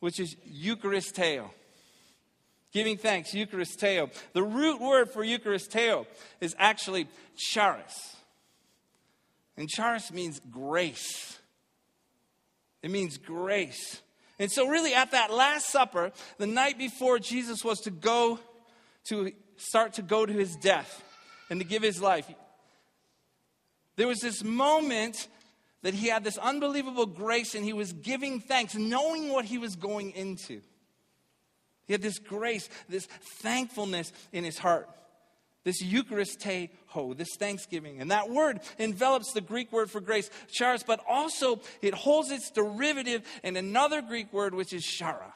which 0.00 0.18
is 0.18 0.34
Eucharisteo. 0.50 1.50
Giving 2.72 2.96
thanks, 2.96 3.32
Eucharisteo. 3.32 4.10
The 4.32 4.42
root 4.42 4.80
word 4.80 5.10
for 5.10 5.24
Eucharisteo 5.24 6.06
is 6.40 6.56
actually 6.58 7.08
charis. 7.36 8.16
And 9.56 9.68
charis 9.68 10.12
means 10.12 10.40
grace. 10.50 11.38
It 12.82 12.90
means 12.90 13.18
grace. 13.18 14.00
And 14.38 14.50
so, 14.50 14.66
really, 14.66 14.94
at 14.94 15.10
that 15.10 15.32
Last 15.32 15.66
Supper, 15.70 16.12
the 16.38 16.46
night 16.46 16.78
before 16.78 17.18
Jesus 17.18 17.62
was 17.62 17.78
to 17.80 17.90
go 17.90 18.38
to 19.08 19.32
start 19.56 19.94
to 19.94 20.02
go 20.02 20.24
to 20.24 20.32
his 20.32 20.56
death 20.56 21.04
and 21.50 21.60
to 21.60 21.66
give 21.66 21.82
his 21.82 22.00
life, 22.00 22.26
there 23.96 24.08
was 24.08 24.20
this 24.20 24.42
moment 24.42 25.28
that 25.82 25.94
he 25.94 26.08
had 26.08 26.24
this 26.24 26.38
unbelievable 26.38 27.06
grace 27.06 27.54
and 27.54 27.64
he 27.64 27.72
was 27.72 27.92
giving 27.92 28.40
thanks, 28.40 28.74
knowing 28.74 29.30
what 29.30 29.44
he 29.44 29.58
was 29.58 29.76
going 29.76 30.12
into. 30.12 30.60
He 31.86 31.92
had 31.92 32.02
this 32.02 32.18
grace, 32.18 32.68
this 32.88 33.06
thankfulness 33.40 34.12
in 34.32 34.44
his 34.44 34.58
heart, 34.58 34.88
this 35.64 35.82
Eucharisteo, 35.82 36.70
this 37.16 37.36
thanksgiving. 37.36 38.00
And 38.00 38.10
that 38.10 38.30
word 38.30 38.60
envelops 38.78 39.32
the 39.32 39.40
Greek 39.40 39.72
word 39.72 39.90
for 39.90 40.00
grace, 40.00 40.30
charis, 40.50 40.82
but 40.86 41.00
also 41.08 41.60
it 41.82 41.94
holds 41.94 42.30
its 42.30 42.50
derivative 42.50 43.22
in 43.42 43.56
another 43.56 44.02
Greek 44.02 44.32
word, 44.32 44.54
which 44.54 44.72
is 44.72 44.84
chara, 44.84 45.34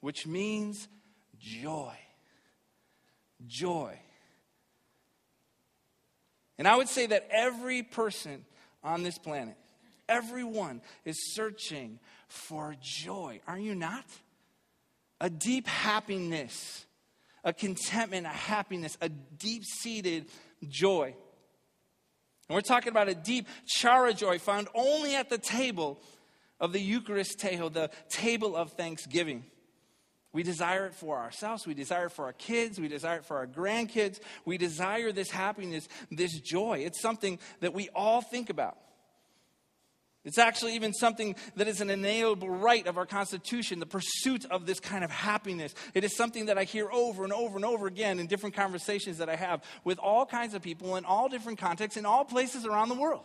which 0.00 0.26
means 0.26 0.88
joy. 1.38 1.94
Joy. 3.46 3.98
And 6.58 6.66
I 6.66 6.76
would 6.76 6.88
say 6.88 7.06
that 7.06 7.28
every 7.30 7.82
person 7.82 8.44
on 8.82 9.02
this 9.02 9.18
planet. 9.18 9.56
Everyone 10.08 10.80
is 11.04 11.34
searching 11.34 11.98
for 12.28 12.74
joy. 12.80 13.40
Are 13.46 13.58
you 13.58 13.74
not? 13.74 14.04
A 15.20 15.28
deep 15.28 15.66
happiness, 15.66 16.86
a 17.48 17.52
contentment, 17.54 18.26
a 18.26 18.28
happiness, 18.28 18.98
a 19.00 19.08
deep 19.08 19.64
seated 19.64 20.26
joy. 20.68 21.14
And 22.46 22.54
we're 22.54 22.60
talking 22.60 22.90
about 22.90 23.08
a 23.08 23.14
deep 23.14 23.48
chara 23.66 24.12
joy 24.12 24.38
found 24.38 24.68
only 24.74 25.14
at 25.14 25.30
the 25.30 25.38
table 25.38 25.98
of 26.60 26.74
the 26.74 26.78
Eucharisteo, 26.78 27.72
the 27.72 27.88
table 28.10 28.54
of 28.54 28.72
thanksgiving. 28.72 29.44
We 30.30 30.42
desire 30.42 30.84
it 30.86 30.94
for 30.94 31.16
ourselves. 31.16 31.66
We 31.66 31.72
desire 31.72 32.06
it 32.06 32.12
for 32.12 32.26
our 32.26 32.34
kids. 32.34 32.78
We 32.78 32.86
desire 32.86 33.16
it 33.16 33.24
for 33.24 33.38
our 33.38 33.46
grandkids. 33.46 34.20
We 34.44 34.58
desire 34.58 35.10
this 35.10 35.30
happiness, 35.30 35.88
this 36.10 36.38
joy. 36.40 36.80
It's 36.80 37.00
something 37.00 37.38
that 37.60 37.72
we 37.72 37.88
all 37.94 38.20
think 38.20 38.50
about. 38.50 38.76
It's 40.24 40.38
actually 40.38 40.74
even 40.74 40.92
something 40.92 41.36
that 41.56 41.68
is 41.68 41.80
an 41.80 41.90
inalienable 41.90 42.50
right 42.50 42.86
of 42.86 42.98
our 42.98 43.06
Constitution, 43.06 43.78
the 43.78 43.86
pursuit 43.86 44.44
of 44.50 44.66
this 44.66 44.80
kind 44.80 45.04
of 45.04 45.10
happiness. 45.10 45.74
It 45.94 46.04
is 46.04 46.16
something 46.16 46.46
that 46.46 46.58
I 46.58 46.64
hear 46.64 46.90
over 46.90 47.24
and 47.24 47.32
over 47.32 47.56
and 47.56 47.64
over 47.64 47.86
again 47.86 48.18
in 48.18 48.26
different 48.26 48.54
conversations 48.56 49.18
that 49.18 49.28
I 49.28 49.36
have 49.36 49.62
with 49.84 49.98
all 49.98 50.26
kinds 50.26 50.54
of 50.54 50.62
people 50.62 50.96
in 50.96 51.04
all 51.04 51.28
different 51.28 51.58
contexts, 51.58 51.96
in 51.96 52.04
all 52.04 52.24
places 52.24 52.66
around 52.66 52.88
the 52.88 52.96
world. 52.96 53.24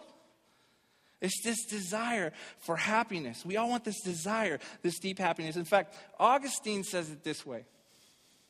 It's 1.19 1.41
this 1.41 1.65
desire 1.65 2.33
for 2.59 2.75
happiness. 2.75 3.45
We 3.45 3.57
all 3.57 3.69
want 3.69 3.85
this 3.85 4.01
desire, 4.01 4.59
this 4.81 4.99
deep 4.99 5.17
happiness. 5.17 5.55
In 5.55 5.65
fact, 5.65 5.95
Augustine 6.19 6.83
says 6.83 7.09
it 7.09 7.23
this 7.23 7.45
way 7.45 7.65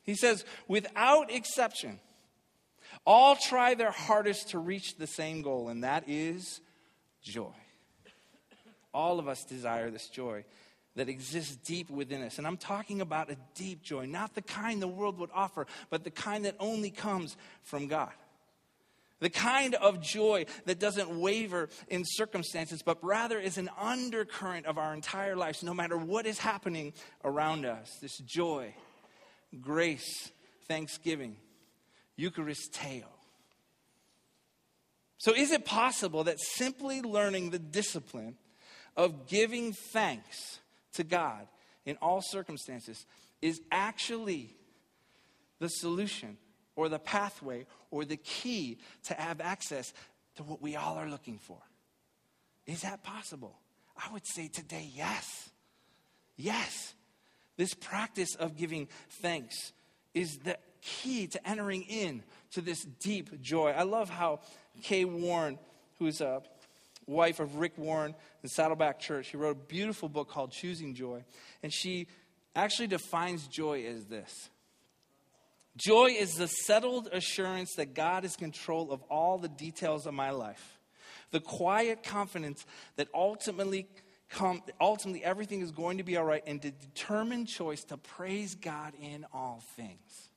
He 0.02 0.16
says, 0.16 0.44
without 0.68 1.32
exception, 1.32 2.00
all 3.06 3.36
try 3.36 3.74
their 3.74 3.92
hardest 3.92 4.50
to 4.50 4.58
reach 4.58 4.96
the 4.96 5.06
same 5.06 5.42
goal, 5.42 5.68
and 5.68 5.84
that 5.84 6.08
is 6.08 6.60
joy. 7.22 7.54
All 8.94 9.18
of 9.18 9.28
us 9.28 9.44
desire 9.44 9.90
this 9.90 10.08
joy 10.08 10.44
that 10.96 11.08
exists 11.08 11.56
deep 11.56 11.90
within 11.90 12.22
us. 12.22 12.38
And 12.38 12.46
I'm 12.46 12.56
talking 12.56 13.00
about 13.00 13.30
a 13.30 13.36
deep 13.54 13.82
joy, 13.82 14.06
not 14.06 14.34
the 14.34 14.42
kind 14.42 14.80
the 14.80 14.88
world 14.88 15.18
would 15.18 15.30
offer, 15.34 15.66
but 15.90 16.04
the 16.04 16.10
kind 16.10 16.44
that 16.44 16.54
only 16.60 16.90
comes 16.90 17.36
from 17.62 17.88
God. 17.88 18.12
The 19.20 19.30
kind 19.30 19.74
of 19.74 20.00
joy 20.00 20.46
that 20.66 20.78
doesn't 20.78 21.08
waver 21.08 21.68
in 21.88 22.02
circumstances, 22.04 22.82
but 22.82 23.02
rather 23.02 23.38
is 23.38 23.58
an 23.58 23.70
undercurrent 23.78 24.66
of 24.66 24.76
our 24.76 24.92
entire 24.92 25.34
lives, 25.34 25.62
no 25.62 25.72
matter 25.72 25.96
what 25.96 26.26
is 26.26 26.38
happening 26.38 26.92
around 27.24 27.64
us. 27.64 27.90
This 28.00 28.18
joy, 28.18 28.74
grace, 29.60 30.30
thanksgiving, 30.68 31.36
Eucharisteo. 32.18 33.04
So, 35.18 35.32
is 35.32 35.52
it 35.52 35.64
possible 35.64 36.24
that 36.24 36.38
simply 36.38 37.00
learning 37.00 37.50
the 37.50 37.58
discipline 37.58 38.36
of 38.96 39.26
giving 39.26 39.72
thanks 39.72 40.58
to 40.94 41.04
God 41.04 41.46
in 41.84 41.96
all 42.00 42.20
circumstances 42.22 43.06
is 43.42 43.60
actually 43.70 44.50
the 45.58 45.68
solution 45.68 46.36
or 46.76 46.88
the 46.88 46.98
pathway 46.98 47.66
or 47.90 48.04
the 48.04 48.16
key 48.16 48.78
to 49.04 49.14
have 49.14 49.40
access 49.40 49.92
to 50.36 50.42
what 50.42 50.60
we 50.60 50.76
all 50.76 50.96
are 50.96 51.08
looking 51.08 51.38
for. 51.38 51.58
Is 52.66 52.82
that 52.82 53.02
possible? 53.02 53.58
I 53.96 54.12
would 54.12 54.26
say 54.26 54.48
today, 54.48 54.90
yes. 54.94 55.50
Yes. 56.36 56.94
This 57.56 57.74
practice 57.74 58.34
of 58.34 58.56
giving 58.56 58.88
thanks 59.08 59.72
is 60.12 60.38
the 60.38 60.58
key 60.80 61.26
to 61.28 61.48
entering 61.48 61.82
in 61.82 62.22
to 62.52 62.60
this 62.60 62.84
deep 63.00 63.40
joy. 63.40 63.70
I 63.70 63.82
love 63.84 64.10
how 64.10 64.40
Kay 64.82 65.04
Warren, 65.04 65.58
who's 65.98 66.20
a 66.20 66.42
wife 67.06 67.40
of 67.40 67.56
Rick 67.56 67.76
Warren 67.76 68.14
in 68.42 68.48
Saddleback 68.48 68.98
Church. 68.98 69.26
She 69.30 69.36
wrote 69.36 69.56
a 69.56 69.66
beautiful 69.66 70.08
book 70.08 70.28
called 70.28 70.52
Choosing 70.52 70.94
Joy. 70.94 71.24
And 71.62 71.72
she 71.72 72.06
actually 72.54 72.88
defines 72.88 73.46
joy 73.48 73.84
as 73.84 74.04
this 74.06 74.50
Joy 75.76 76.10
is 76.16 76.34
the 76.34 76.46
settled 76.46 77.08
assurance 77.08 77.74
that 77.76 77.94
God 77.94 78.24
is 78.24 78.36
control 78.36 78.92
of 78.92 79.02
all 79.10 79.38
the 79.38 79.48
details 79.48 80.06
of 80.06 80.14
my 80.14 80.30
life. 80.30 80.78
The 81.32 81.40
quiet 81.40 82.04
confidence 82.04 82.64
that 82.94 83.08
ultimately 83.12 83.88
come, 84.28 84.62
ultimately 84.80 85.24
everything 85.24 85.62
is 85.62 85.72
going 85.72 85.98
to 85.98 86.04
be 86.04 86.16
all 86.16 86.24
right 86.24 86.44
and 86.46 86.62
the 86.62 86.70
determined 86.70 87.48
choice 87.48 87.82
to 87.84 87.96
praise 87.96 88.54
God 88.54 88.92
in 89.00 89.26
all 89.32 89.64
things. 89.76 90.28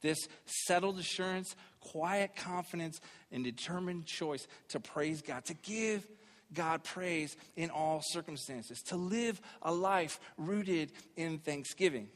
This 0.00 0.28
settled 0.46 0.98
assurance, 0.98 1.56
quiet 1.80 2.36
confidence, 2.36 3.00
and 3.32 3.42
determined 3.42 4.06
choice 4.06 4.46
to 4.68 4.80
praise 4.80 5.22
God, 5.22 5.44
to 5.46 5.54
give 5.54 6.06
God 6.52 6.84
praise 6.84 7.36
in 7.56 7.70
all 7.70 8.00
circumstances, 8.02 8.82
to 8.84 8.96
live 8.96 9.40
a 9.62 9.72
life 9.72 10.20
rooted 10.36 10.92
in 11.16 11.38
thanksgiving. 11.38 12.08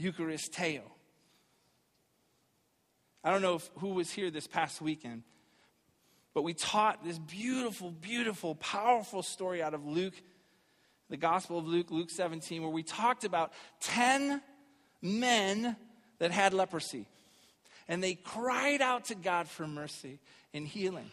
Eucharisteo. 0.00 0.82
I 3.24 3.30
don't 3.30 3.42
know 3.42 3.54
if, 3.54 3.70
who 3.76 3.90
was 3.90 4.10
here 4.10 4.30
this 4.30 4.48
past 4.48 4.80
weekend, 4.82 5.22
but 6.34 6.42
we 6.42 6.54
taught 6.54 7.04
this 7.04 7.18
beautiful, 7.18 7.90
beautiful, 7.92 8.56
powerful 8.56 9.22
story 9.22 9.62
out 9.62 9.74
of 9.74 9.86
Luke, 9.86 10.14
the 11.08 11.16
Gospel 11.16 11.58
of 11.58 11.66
Luke, 11.66 11.90
Luke 11.90 12.10
17, 12.10 12.62
where 12.62 12.70
we 12.70 12.82
talked 12.82 13.24
about 13.24 13.52
10 13.80 14.42
men 15.00 15.76
that 16.22 16.30
had 16.30 16.54
leprosy. 16.54 17.04
And 17.88 18.00
they 18.00 18.14
cried 18.14 18.80
out 18.80 19.06
to 19.06 19.16
God 19.16 19.48
for 19.48 19.66
mercy 19.66 20.20
and 20.54 20.68
healing. 20.68 21.10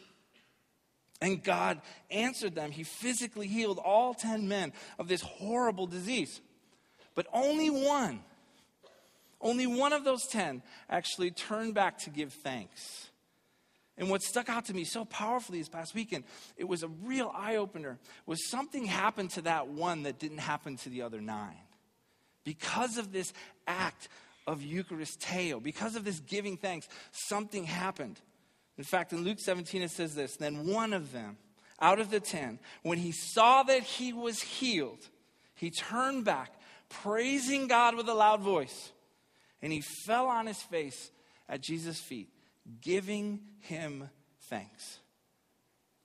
And 1.20 1.44
God 1.44 1.82
answered 2.12 2.54
them. 2.54 2.70
He 2.70 2.84
physically 2.84 3.48
healed 3.48 3.80
all 3.80 4.14
10 4.14 4.48
men 4.48 4.72
of 5.00 5.08
this 5.08 5.22
horrible 5.22 5.88
disease. 5.88 6.42
But 7.16 7.26
only 7.34 7.72
one, 7.72 8.20
only 9.42 9.66
one 9.66 9.94
of 9.94 10.04
those 10.04 10.28
10 10.28 10.62
actually 10.92 11.32
turned 11.32 11.74
back 11.74 11.98
to 12.02 12.12
give 12.12 12.32
thanks. 12.32 13.10
And 13.98 14.12
what 14.12 14.22
stuck 14.22 14.48
out 14.48 14.66
to 14.66 14.76
me 14.76 14.84
so 14.84 15.06
powerfully 15.06 15.58
this 15.58 15.70
past 15.70 15.96
weekend, 15.96 16.24
it 16.56 16.68
was 16.68 16.84
a 16.84 16.88
real 16.88 17.32
eye 17.36 17.56
opener, 17.56 17.98
was 18.28 18.48
something 18.48 18.86
happened 18.86 19.32
to 19.32 19.42
that 19.42 19.70
one 19.70 20.04
that 20.04 20.20
didn't 20.20 20.38
happen 20.38 20.78
to 20.78 20.90
the 20.90 21.02
other 21.02 21.20
nine. 21.20 21.58
Because 22.44 23.00
of 23.00 23.12
this 23.12 23.34
act 23.66 24.08
of 24.50 24.62
Eucharisteo. 24.62 25.62
Because 25.62 25.96
of 25.96 26.04
this 26.04 26.20
giving 26.20 26.58
thanks, 26.58 26.88
something 27.12 27.66
happened. 27.66 28.20
In 28.78 28.84
fact, 28.84 29.14
in 29.14 29.24
Luke 29.24 29.40
17, 29.40 29.84
it 29.84 29.92
says 29.92 30.16
this 30.16 30.38
Then 30.38 30.66
one 30.68 30.92
of 30.92 31.12
them, 31.12 31.38
out 31.80 32.00
of 32.00 32.10
the 32.10 32.20
ten, 32.20 32.60
when 32.82 32.98
he 32.98 33.12
saw 33.12 33.62
that 33.64 33.84
he 33.84 34.12
was 34.12 34.42
healed, 34.42 35.08
he 35.54 35.70
turned 35.70 36.26
back, 36.26 36.52
praising 36.90 37.68
God 37.68 37.96
with 37.96 38.10
a 38.10 38.14
loud 38.14 38.42
voice, 38.42 38.92
and 39.62 39.72
he 39.72 39.82
fell 40.06 40.26
on 40.26 40.48
his 40.48 40.62
face 40.64 41.12
at 41.48 41.62
Jesus' 41.62 42.00
feet, 42.00 42.30
giving 42.82 43.42
him 43.60 44.10
thanks. 44.50 45.00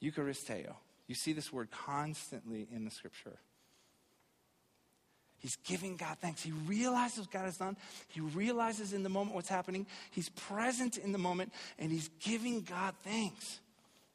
Eucharisteo. 0.02 0.74
You 1.06 1.14
see 1.14 1.32
this 1.32 1.52
word 1.52 1.70
constantly 1.70 2.68
in 2.70 2.84
the 2.84 2.90
scripture. 2.90 3.38
He's 5.44 5.56
giving 5.56 5.96
God 5.96 6.16
thanks. 6.22 6.42
He 6.42 6.52
realizes 6.52 7.26
God 7.26 7.44
has 7.44 7.58
done. 7.58 7.76
He 8.08 8.22
realizes 8.22 8.94
in 8.94 9.02
the 9.02 9.10
moment 9.10 9.34
what's 9.34 9.50
happening. 9.50 9.86
He's 10.10 10.30
present 10.30 10.96
in 10.96 11.12
the 11.12 11.18
moment 11.18 11.52
and 11.78 11.92
he's 11.92 12.08
giving 12.18 12.62
God 12.62 12.94
thanks. 13.02 13.60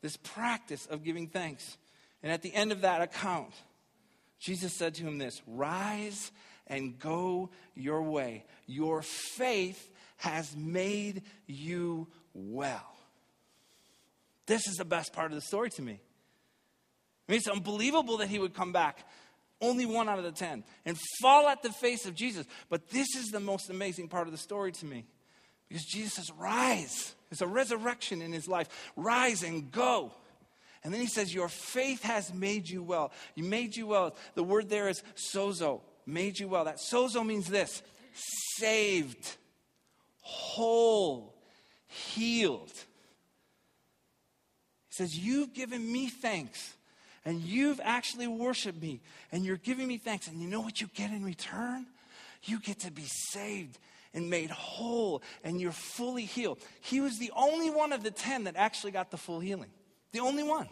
This 0.01 0.17
practice 0.17 0.87
of 0.87 1.03
giving 1.03 1.27
thanks. 1.27 1.77
And 2.23 2.31
at 2.31 2.41
the 2.41 2.51
end 2.51 2.71
of 2.71 2.81
that 2.81 3.03
account, 3.03 3.53
Jesus 4.39 4.73
said 4.73 4.95
to 4.95 5.03
him 5.03 5.19
this 5.19 5.39
Rise 5.45 6.31
and 6.65 6.97
go 6.97 7.51
your 7.75 8.01
way. 8.01 8.43
Your 8.65 9.03
faith 9.03 9.91
has 10.17 10.55
made 10.55 11.21
you 11.45 12.07
well. 12.33 12.95
This 14.47 14.65
is 14.65 14.77
the 14.77 14.83
best 14.83 15.13
part 15.13 15.29
of 15.31 15.35
the 15.35 15.41
story 15.41 15.69
to 15.69 15.83
me. 15.83 16.01
I 17.27 17.31
mean, 17.31 17.37
it's 17.37 17.47
unbelievable 17.47 18.17
that 18.17 18.29
he 18.29 18.39
would 18.39 18.55
come 18.55 18.71
back 18.71 19.05
only 19.61 19.85
one 19.85 20.09
out 20.09 20.17
of 20.17 20.23
the 20.23 20.31
ten, 20.31 20.63
and 20.85 20.97
fall 21.21 21.47
at 21.47 21.61
the 21.61 21.71
face 21.71 22.05
of 22.05 22.15
Jesus. 22.15 22.45
But 22.69 22.89
this 22.89 23.15
is 23.15 23.27
the 23.27 23.39
most 23.39 23.69
amazing 23.69 24.07
part 24.07 24.27
of 24.27 24.31
the 24.31 24.37
story 24.37 24.71
to 24.73 24.85
me 24.85 25.05
because 25.67 25.85
Jesus 25.85 26.13
says, 26.13 26.31
Rise. 26.37 27.15
It's 27.31 27.41
a 27.41 27.47
resurrection 27.47 28.21
in 28.23 28.33
his 28.33 28.47
life. 28.47 28.91
Rise 28.95 29.43
and 29.43 29.71
go. 29.71 30.11
And 30.83 30.93
then 30.93 31.01
he 31.01 31.07
says, 31.07 31.33
Your 31.33 31.49
faith 31.49 32.03
has 32.03 32.33
made 32.33 32.67
you 32.67 32.81
well. 32.81 33.11
You 33.35 33.43
made 33.43 33.75
you 33.75 33.87
well. 33.87 34.15
The 34.33 34.43
word 34.43 34.69
there 34.69 34.89
is 34.89 35.03
sozo, 35.33 35.81
made 36.05 36.39
you 36.39 36.47
well. 36.47 36.65
That 36.65 36.79
sozo 36.79 37.25
means 37.25 37.47
this 37.47 37.83
saved, 38.57 39.35
whole, 40.21 41.35
healed. 41.87 42.71
He 44.87 44.95
says, 44.95 45.15
You've 45.15 45.53
given 45.53 45.89
me 45.91 46.09
thanks 46.09 46.73
and 47.25 47.41
you've 47.41 47.79
actually 47.83 48.27
worshiped 48.27 48.81
me 48.81 49.01
and 49.31 49.45
you're 49.45 49.57
giving 49.57 49.87
me 49.87 49.97
thanks. 49.97 50.27
And 50.27 50.41
you 50.41 50.47
know 50.47 50.61
what 50.61 50.81
you 50.81 50.87
get 50.93 51.11
in 51.11 51.23
return? 51.23 51.85
You 52.43 52.59
get 52.59 52.79
to 52.81 52.91
be 52.91 53.05
saved 53.05 53.77
and 54.13 54.29
made 54.29 54.49
whole 54.49 55.21
and 55.43 55.59
you're 55.59 55.71
fully 55.71 56.25
healed. 56.25 56.59
He 56.81 57.01
was 57.01 57.19
the 57.19 57.31
only 57.35 57.69
one 57.69 57.91
of 57.91 58.03
the 58.03 58.11
10 58.11 58.45
that 58.45 58.55
actually 58.55 58.91
got 58.91 59.11
the 59.11 59.17
full 59.17 59.39
healing. 59.39 59.69
The 60.11 60.19
only 60.19 60.43
one 60.43 60.67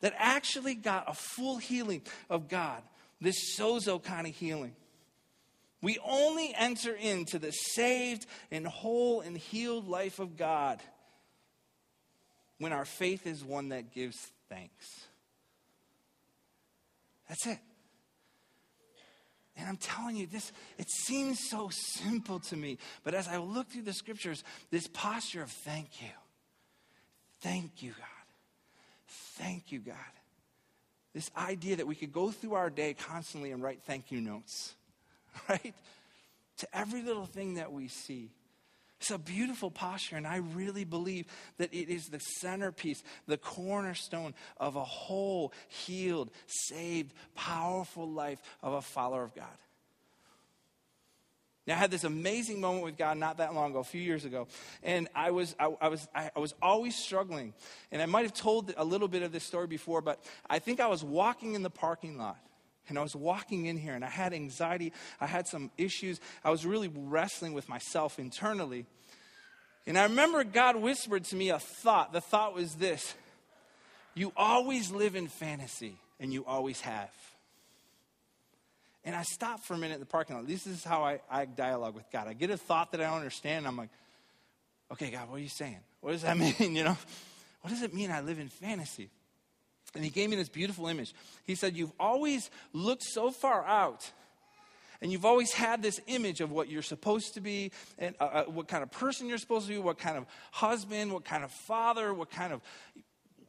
that 0.00 0.14
actually 0.16 0.74
got 0.74 1.04
a 1.08 1.14
full 1.14 1.58
healing 1.58 2.02
of 2.30 2.48
God. 2.48 2.82
This 3.20 3.58
sozo 3.58 4.02
kind 4.02 4.26
of 4.26 4.34
healing. 4.34 4.74
We 5.80 5.98
only 6.04 6.52
enter 6.56 6.92
into 6.94 7.38
the 7.38 7.52
saved 7.52 8.26
and 8.50 8.66
whole 8.66 9.20
and 9.20 9.36
healed 9.36 9.88
life 9.88 10.18
of 10.18 10.36
God 10.36 10.80
when 12.58 12.72
our 12.72 12.84
faith 12.84 13.26
is 13.26 13.44
one 13.44 13.68
that 13.68 13.92
gives 13.92 14.16
thanks. 14.48 15.07
That's 17.28 17.46
it. 17.46 17.58
And 19.56 19.68
I'm 19.68 19.76
telling 19.76 20.16
you, 20.16 20.26
this, 20.26 20.52
it 20.78 20.88
seems 20.88 21.40
so 21.50 21.68
simple 21.70 22.38
to 22.40 22.56
me. 22.56 22.78
But 23.02 23.14
as 23.14 23.26
I 23.26 23.38
look 23.38 23.68
through 23.68 23.82
the 23.82 23.92
scriptures, 23.92 24.44
this 24.70 24.86
posture 24.86 25.42
of 25.42 25.50
thank 25.50 26.00
you. 26.00 26.08
Thank 27.40 27.82
you, 27.82 27.90
God. 27.90 28.06
Thank 29.08 29.72
you, 29.72 29.80
God. 29.80 29.96
This 31.12 31.30
idea 31.36 31.76
that 31.76 31.86
we 31.86 31.96
could 31.96 32.12
go 32.12 32.30
through 32.30 32.54
our 32.54 32.70
day 32.70 32.94
constantly 32.94 33.50
and 33.50 33.62
write 33.62 33.80
thank 33.84 34.12
you 34.12 34.20
notes, 34.20 34.74
right? 35.48 35.74
To 36.58 36.68
every 36.72 37.02
little 37.02 37.26
thing 37.26 37.54
that 37.54 37.72
we 37.72 37.88
see. 37.88 38.30
It's 39.00 39.12
a 39.12 39.18
beautiful 39.18 39.70
posture, 39.70 40.16
and 40.16 40.26
I 40.26 40.38
really 40.38 40.84
believe 40.84 41.26
that 41.58 41.72
it 41.72 41.88
is 41.88 42.08
the 42.08 42.18
centerpiece, 42.18 43.02
the 43.26 43.36
cornerstone 43.36 44.34
of 44.56 44.74
a 44.74 44.84
whole, 44.84 45.52
healed, 45.68 46.30
saved, 46.46 47.14
powerful 47.36 48.10
life 48.10 48.40
of 48.60 48.72
a 48.72 48.82
follower 48.82 49.22
of 49.22 49.34
God. 49.36 49.46
Now, 51.68 51.74
I 51.74 51.76
had 51.76 51.90
this 51.90 52.04
amazing 52.04 52.60
moment 52.60 52.82
with 52.82 52.96
God 52.96 53.18
not 53.18 53.36
that 53.36 53.54
long 53.54 53.70
ago, 53.70 53.80
a 53.80 53.84
few 53.84 54.00
years 54.00 54.24
ago, 54.24 54.48
and 54.82 55.06
I 55.14 55.30
was, 55.30 55.54
I, 55.60 55.70
I 55.80 55.88
was, 55.88 56.08
I, 56.14 56.30
I 56.34 56.38
was 56.40 56.54
always 56.60 56.96
struggling. 56.96 57.52
And 57.92 58.00
I 58.00 58.06
might 58.06 58.22
have 58.22 58.32
told 58.32 58.72
a 58.76 58.84
little 58.84 59.06
bit 59.06 59.22
of 59.22 59.32
this 59.32 59.44
story 59.44 59.66
before, 59.66 60.00
but 60.00 60.24
I 60.48 60.58
think 60.60 60.80
I 60.80 60.86
was 60.86 61.04
walking 61.04 61.54
in 61.54 61.62
the 61.62 61.70
parking 61.70 62.16
lot 62.16 62.38
and 62.88 62.98
I 62.98 63.02
was 63.02 63.14
walking 63.14 63.66
in 63.66 63.76
here 63.76 63.94
and 63.94 64.04
I 64.04 64.08
had 64.08 64.32
anxiety. 64.32 64.92
I 65.20 65.26
had 65.26 65.46
some 65.46 65.70
issues. 65.76 66.20
I 66.44 66.50
was 66.50 66.64
really 66.66 66.88
wrestling 66.88 67.52
with 67.52 67.68
myself 67.68 68.18
internally. 68.18 68.86
And 69.86 69.98
I 69.98 70.04
remember 70.04 70.44
God 70.44 70.76
whispered 70.76 71.24
to 71.24 71.36
me 71.36 71.48
a 71.50 71.58
thought. 71.58 72.12
The 72.12 72.20
thought 72.20 72.54
was 72.54 72.74
this 72.74 73.14
You 74.14 74.32
always 74.36 74.90
live 74.90 75.16
in 75.16 75.28
fantasy, 75.28 75.96
and 76.20 76.32
you 76.32 76.44
always 76.44 76.80
have. 76.82 77.10
And 79.04 79.16
I 79.16 79.22
stopped 79.22 79.64
for 79.64 79.72
a 79.72 79.78
minute 79.78 79.94
in 79.94 80.00
the 80.00 80.06
parking 80.06 80.36
lot. 80.36 80.46
This 80.46 80.66
is 80.66 80.84
how 80.84 81.02
I, 81.02 81.20
I 81.30 81.46
dialogue 81.46 81.94
with 81.94 82.10
God. 82.12 82.28
I 82.28 82.34
get 82.34 82.50
a 82.50 82.58
thought 82.58 82.92
that 82.92 83.00
I 83.00 83.04
don't 83.04 83.16
understand. 83.16 83.66
I'm 83.66 83.76
like, 83.76 83.88
okay, 84.92 85.10
God, 85.10 85.30
what 85.30 85.36
are 85.36 85.42
you 85.42 85.48
saying? 85.48 85.78
What 86.02 86.12
does 86.12 86.22
that 86.22 86.36
mean? 86.60 86.76
You 86.76 86.84
know, 86.84 86.98
what 87.62 87.70
does 87.70 87.82
it 87.82 87.94
mean 87.94 88.10
I 88.10 88.20
live 88.20 88.38
in 88.38 88.48
fantasy? 88.48 89.08
And 89.94 90.04
he 90.04 90.10
gave 90.10 90.28
me 90.30 90.36
this 90.36 90.48
beautiful 90.48 90.86
image. 90.86 91.14
He 91.44 91.54
said, 91.54 91.76
You've 91.76 91.92
always 91.98 92.50
looked 92.72 93.02
so 93.02 93.30
far 93.30 93.64
out, 93.64 94.10
and 95.00 95.10
you've 95.10 95.24
always 95.24 95.52
had 95.52 95.82
this 95.82 96.00
image 96.06 96.40
of 96.40 96.50
what 96.50 96.68
you're 96.68 96.82
supposed 96.82 97.34
to 97.34 97.40
be, 97.40 97.72
and 97.98 98.14
uh, 98.20 98.24
uh, 98.24 98.44
what 98.44 98.68
kind 98.68 98.82
of 98.82 98.90
person 98.90 99.28
you're 99.28 99.38
supposed 99.38 99.66
to 99.66 99.72
be, 99.72 99.78
what 99.78 99.98
kind 99.98 100.18
of 100.18 100.26
husband, 100.52 101.12
what 101.12 101.24
kind 101.24 101.42
of 101.42 101.50
father, 101.50 102.12
what 102.12 102.30
kind 102.30 102.52
of, 102.52 102.60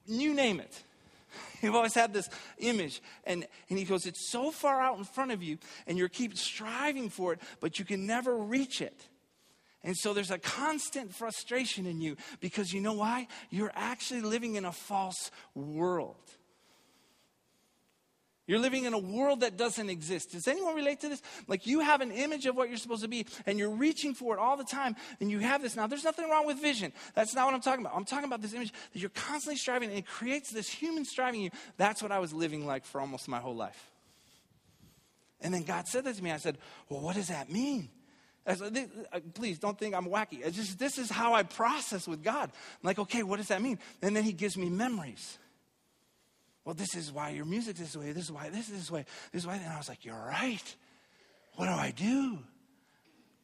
you 0.05 0.33
name 0.33 0.59
it. 0.59 0.83
You've 1.61 1.75
always 1.75 1.93
had 1.93 2.13
this 2.13 2.29
image. 2.57 3.01
And, 3.25 3.45
and 3.69 3.77
he 3.77 3.85
goes, 3.85 4.05
It's 4.05 4.31
so 4.31 4.51
far 4.51 4.81
out 4.81 4.97
in 4.97 5.03
front 5.03 5.31
of 5.31 5.43
you, 5.43 5.57
and 5.87 5.97
you 5.97 6.07
keep 6.07 6.37
striving 6.37 7.09
for 7.09 7.33
it, 7.33 7.41
but 7.59 7.79
you 7.79 7.85
can 7.85 8.05
never 8.05 8.35
reach 8.37 8.81
it. 8.81 9.07
And 9.83 9.95
so 9.95 10.13
there's 10.13 10.31
a 10.31 10.37
constant 10.37 11.13
frustration 11.15 11.85
in 11.85 12.01
you 12.01 12.17
because 12.41 12.73
you 12.73 12.81
know 12.81 12.93
why? 12.93 13.27
You're 13.49 13.71
actually 13.75 14.21
living 14.21 14.55
in 14.55 14.65
a 14.65 14.71
false 14.71 15.31
world. 15.55 16.17
You're 18.45 18.59
living 18.59 18.85
in 18.85 18.95
a 18.95 18.99
world 18.99 19.41
that 19.41 19.57
doesn't 19.57 19.91
exist. 19.91 20.31
Does 20.31 20.47
anyone 20.47 20.73
relate 20.73 21.01
to 21.01 21.09
this? 21.09 21.21
Like 21.47 21.67
you 21.67 21.81
have 21.81 22.01
an 22.01 22.11
image 22.11 22.47
of 22.47 22.55
what 22.55 22.67
you're 22.67 22.79
supposed 22.79 23.03
to 23.03 23.07
be, 23.07 23.27
and 23.45 23.59
you're 23.59 23.69
reaching 23.69 24.15
for 24.15 24.35
it 24.35 24.39
all 24.39 24.57
the 24.57 24.63
time, 24.63 24.95
and 25.21 25.29
you 25.29 25.37
have 25.37 25.61
this. 25.61 25.75
Now, 25.75 25.85
there's 25.85 26.03
nothing 26.03 26.27
wrong 26.27 26.47
with 26.47 26.59
vision. 26.59 26.91
That's 27.13 27.35
not 27.35 27.45
what 27.45 27.53
I'm 27.53 27.61
talking 27.61 27.85
about. 27.85 27.95
I'm 27.95 28.05
talking 28.05 28.25
about 28.25 28.41
this 28.41 28.53
image 28.53 28.71
that 28.91 28.99
you're 28.99 29.11
constantly 29.11 29.55
striving, 29.55 29.89
and 29.89 29.99
it 29.99 30.07
creates 30.07 30.51
this 30.51 30.67
human 30.67 31.05
striving 31.05 31.41
you. 31.41 31.51
That's 31.77 32.01
what 32.01 32.11
I 32.11 32.17
was 32.17 32.33
living 32.33 32.65
like 32.65 32.85
for 32.85 32.99
almost 32.99 33.27
my 33.27 33.37
whole 33.37 33.55
life. 33.55 33.91
And 35.41 35.53
then 35.53 35.61
God 35.61 35.87
said 35.87 36.05
that 36.05 36.15
to 36.15 36.23
me. 36.23 36.31
I 36.31 36.37
said, 36.37 36.57
Well, 36.89 37.01
what 37.01 37.15
does 37.15 37.27
that 37.27 37.51
mean? 37.51 37.89
I 38.49 38.55
said, 38.55 38.89
uh, 39.13 39.19
please 39.35 39.59
don't 39.59 39.77
think 39.77 39.93
I'm 39.93 40.07
wacky. 40.07 40.43
It's 40.43 40.57
just 40.57 40.79
this 40.79 40.97
is 40.97 41.11
how 41.11 41.35
I 41.35 41.43
process 41.43 42.07
with 42.07 42.23
God. 42.23 42.49
I'm 42.51 42.87
like, 42.87 42.97
okay, 42.97 43.21
what 43.21 43.37
does 43.37 43.49
that 43.49 43.61
mean? 43.61 43.77
And 44.01 44.15
then 44.15 44.23
He 44.23 44.33
gives 44.33 44.57
me 44.57 44.69
memories. 44.69 45.37
Well, 46.65 46.73
this 46.73 46.95
is 46.95 47.11
why 47.11 47.29
your 47.29 47.45
music 47.45 47.77
this 47.77 47.95
way. 47.95 48.11
This 48.11 48.23
is 48.23 48.31
why 48.31 48.49
this 48.49 48.69
is 48.69 48.79
this 48.79 48.91
way. 48.91 49.05
This 49.31 49.43
is 49.43 49.47
why. 49.47 49.55
And 49.55 49.71
I 49.71 49.77
was 49.77 49.87
like, 49.87 50.03
you're 50.03 50.15
right. 50.15 50.75
What 51.55 51.65
do 51.65 51.71
I 51.71 51.91
do? 51.91 52.39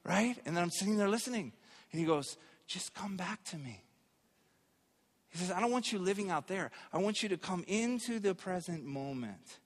Right? 0.04 0.36
And 0.46 0.58
then 0.58 0.64
I'm 0.64 0.72
sitting 0.72 0.98
there 0.98 1.10
listening. 1.10 1.54
And 1.92 2.00
he 2.00 2.06
goes, 2.08 2.36
just 2.66 2.96
come 2.96 3.16
back 3.16 3.44
to 3.46 3.58
me. 3.58 3.84
He 5.30 5.38
says, 5.38 5.52
I 5.52 5.60
don't 5.60 5.72
want 5.72 5.92
you 5.92 6.00
living 6.00 6.32
out 6.32 6.48
there. 6.48 6.72
I 6.92 6.98
want 6.98 7.22
you 7.22 7.30
to 7.30 7.38
come 7.38 7.64
into 7.68 8.20
the 8.20 8.34
present 8.34 8.86
moment. 8.86 9.60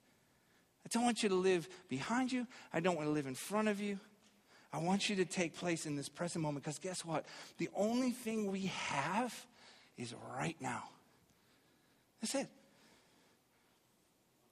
I 0.86 0.90
don't 0.92 1.04
want 1.04 1.24
you 1.24 1.30
to 1.30 1.36
live 1.36 1.70
behind 1.88 2.32
you. 2.32 2.46
I 2.74 2.82
don't 2.82 2.96
want 2.96 3.08
to 3.08 3.14
live 3.14 3.28
in 3.28 3.36
front 3.36 3.68
of 3.68 3.80
you. 3.80 4.00
I 4.72 4.78
want 4.80 5.10
you 5.10 5.16
to 5.18 5.26
take 5.26 5.56
place 5.56 5.86
in 5.86 5.96
this 5.96 6.10
present 6.10 6.44
moment 6.44 6.64
because 6.64 6.80
guess 6.80 7.04
what? 7.04 7.26
The 7.58 7.70
only 7.76 8.12
thing 8.12 8.52
we 8.52 8.68
have 8.68 9.34
is 9.98 10.14
right 10.38 10.56
now. 10.60 10.84
That's 12.22 12.36
it. 12.36 12.48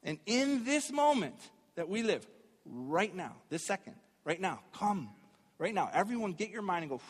And 0.03 0.17
in 0.25 0.63
this 0.63 0.91
moment 0.91 1.35
that 1.75 1.89
we 1.89 2.01
live, 2.01 2.25
right 2.65 3.13
now, 3.13 3.33
this 3.49 3.63
second, 3.63 3.95
right 4.23 4.39
now, 4.39 4.59
come, 4.73 5.09
right 5.59 5.73
now. 5.73 5.89
Everyone 5.93 6.33
get 6.33 6.49
your 6.49 6.61
mind 6.61 6.83
and 6.83 6.89
go, 6.89 7.01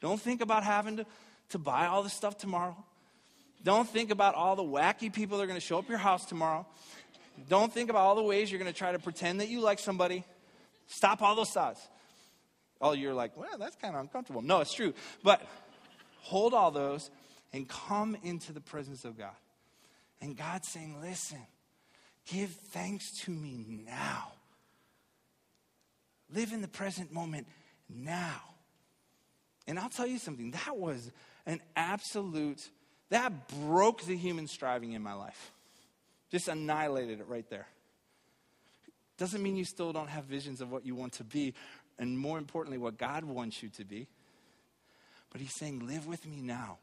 don't 0.00 0.20
think 0.20 0.40
about 0.40 0.64
having 0.64 0.98
to, 0.98 1.06
to 1.50 1.58
buy 1.58 1.86
all 1.86 2.02
this 2.02 2.12
stuff 2.12 2.38
tomorrow. 2.38 2.76
Don't 3.64 3.88
think 3.88 4.10
about 4.10 4.34
all 4.34 4.54
the 4.54 4.62
wacky 4.62 5.12
people 5.12 5.38
that 5.38 5.44
are 5.44 5.46
going 5.48 5.60
to 5.60 5.66
show 5.66 5.78
up 5.78 5.88
your 5.88 5.98
house 5.98 6.24
tomorrow. 6.24 6.66
Don't 7.48 7.72
think 7.72 7.90
about 7.90 8.02
all 8.02 8.14
the 8.14 8.22
ways 8.22 8.50
you're 8.50 8.60
going 8.60 8.72
to 8.72 8.78
try 8.78 8.92
to 8.92 8.98
pretend 8.98 9.40
that 9.40 9.48
you 9.48 9.60
like 9.60 9.78
somebody. 9.78 10.24
Stop 10.86 11.20
all 11.20 11.34
those 11.34 11.50
thoughts. 11.50 11.80
Oh, 12.80 12.92
you're 12.92 13.14
like, 13.14 13.36
well, 13.36 13.58
that's 13.58 13.76
kind 13.76 13.94
of 13.94 14.00
uncomfortable. 14.00 14.42
No, 14.42 14.60
it's 14.60 14.74
true. 14.74 14.92
But 15.22 15.42
hold 16.20 16.54
all 16.54 16.70
those 16.70 17.10
and 17.52 17.68
come 17.68 18.16
into 18.22 18.52
the 18.52 18.60
presence 18.60 19.04
of 19.04 19.16
God. 19.16 19.34
And 20.20 20.36
God's 20.36 20.68
saying, 20.68 21.00
listen, 21.00 21.40
give 22.26 22.50
thanks 22.50 23.20
to 23.22 23.30
me 23.30 23.64
now. 23.86 24.32
Live 26.34 26.52
in 26.52 26.60
the 26.60 26.68
present 26.68 27.12
moment 27.12 27.46
now. 27.88 28.40
And 29.66 29.78
I'll 29.78 29.88
tell 29.88 30.06
you 30.06 30.18
something, 30.18 30.52
that 30.52 30.76
was 30.76 31.10
an 31.46 31.60
absolute, 31.76 32.68
that 33.10 33.48
broke 33.48 34.02
the 34.02 34.16
human 34.16 34.46
striving 34.48 34.92
in 34.92 35.02
my 35.02 35.14
life. 35.14 35.52
Just 36.30 36.48
annihilated 36.48 37.20
it 37.20 37.28
right 37.28 37.48
there. 37.48 37.66
Doesn't 39.18 39.42
mean 39.42 39.56
you 39.56 39.64
still 39.64 39.92
don't 39.92 40.08
have 40.08 40.24
visions 40.24 40.60
of 40.60 40.70
what 40.70 40.84
you 40.84 40.94
want 40.94 41.14
to 41.14 41.24
be 41.24 41.54
and 41.98 42.18
more 42.18 42.38
importantly, 42.38 42.78
what 42.78 42.98
God 42.98 43.24
wants 43.24 43.62
you 43.62 43.68
to 43.70 43.84
be. 43.84 44.06
But 45.30 45.40
He's 45.40 45.54
saying, 45.54 45.86
live 45.86 46.06
with 46.06 46.26
me 46.26 46.40
now. 46.40 46.78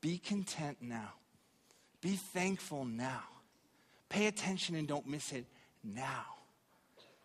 Be 0.00 0.18
content 0.18 0.78
now. 0.80 1.12
Be 2.00 2.16
thankful 2.16 2.84
now. 2.84 3.22
Pay 4.08 4.26
attention 4.26 4.76
and 4.76 4.86
don't 4.86 5.06
miss 5.06 5.32
it 5.32 5.46
now. 5.82 6.24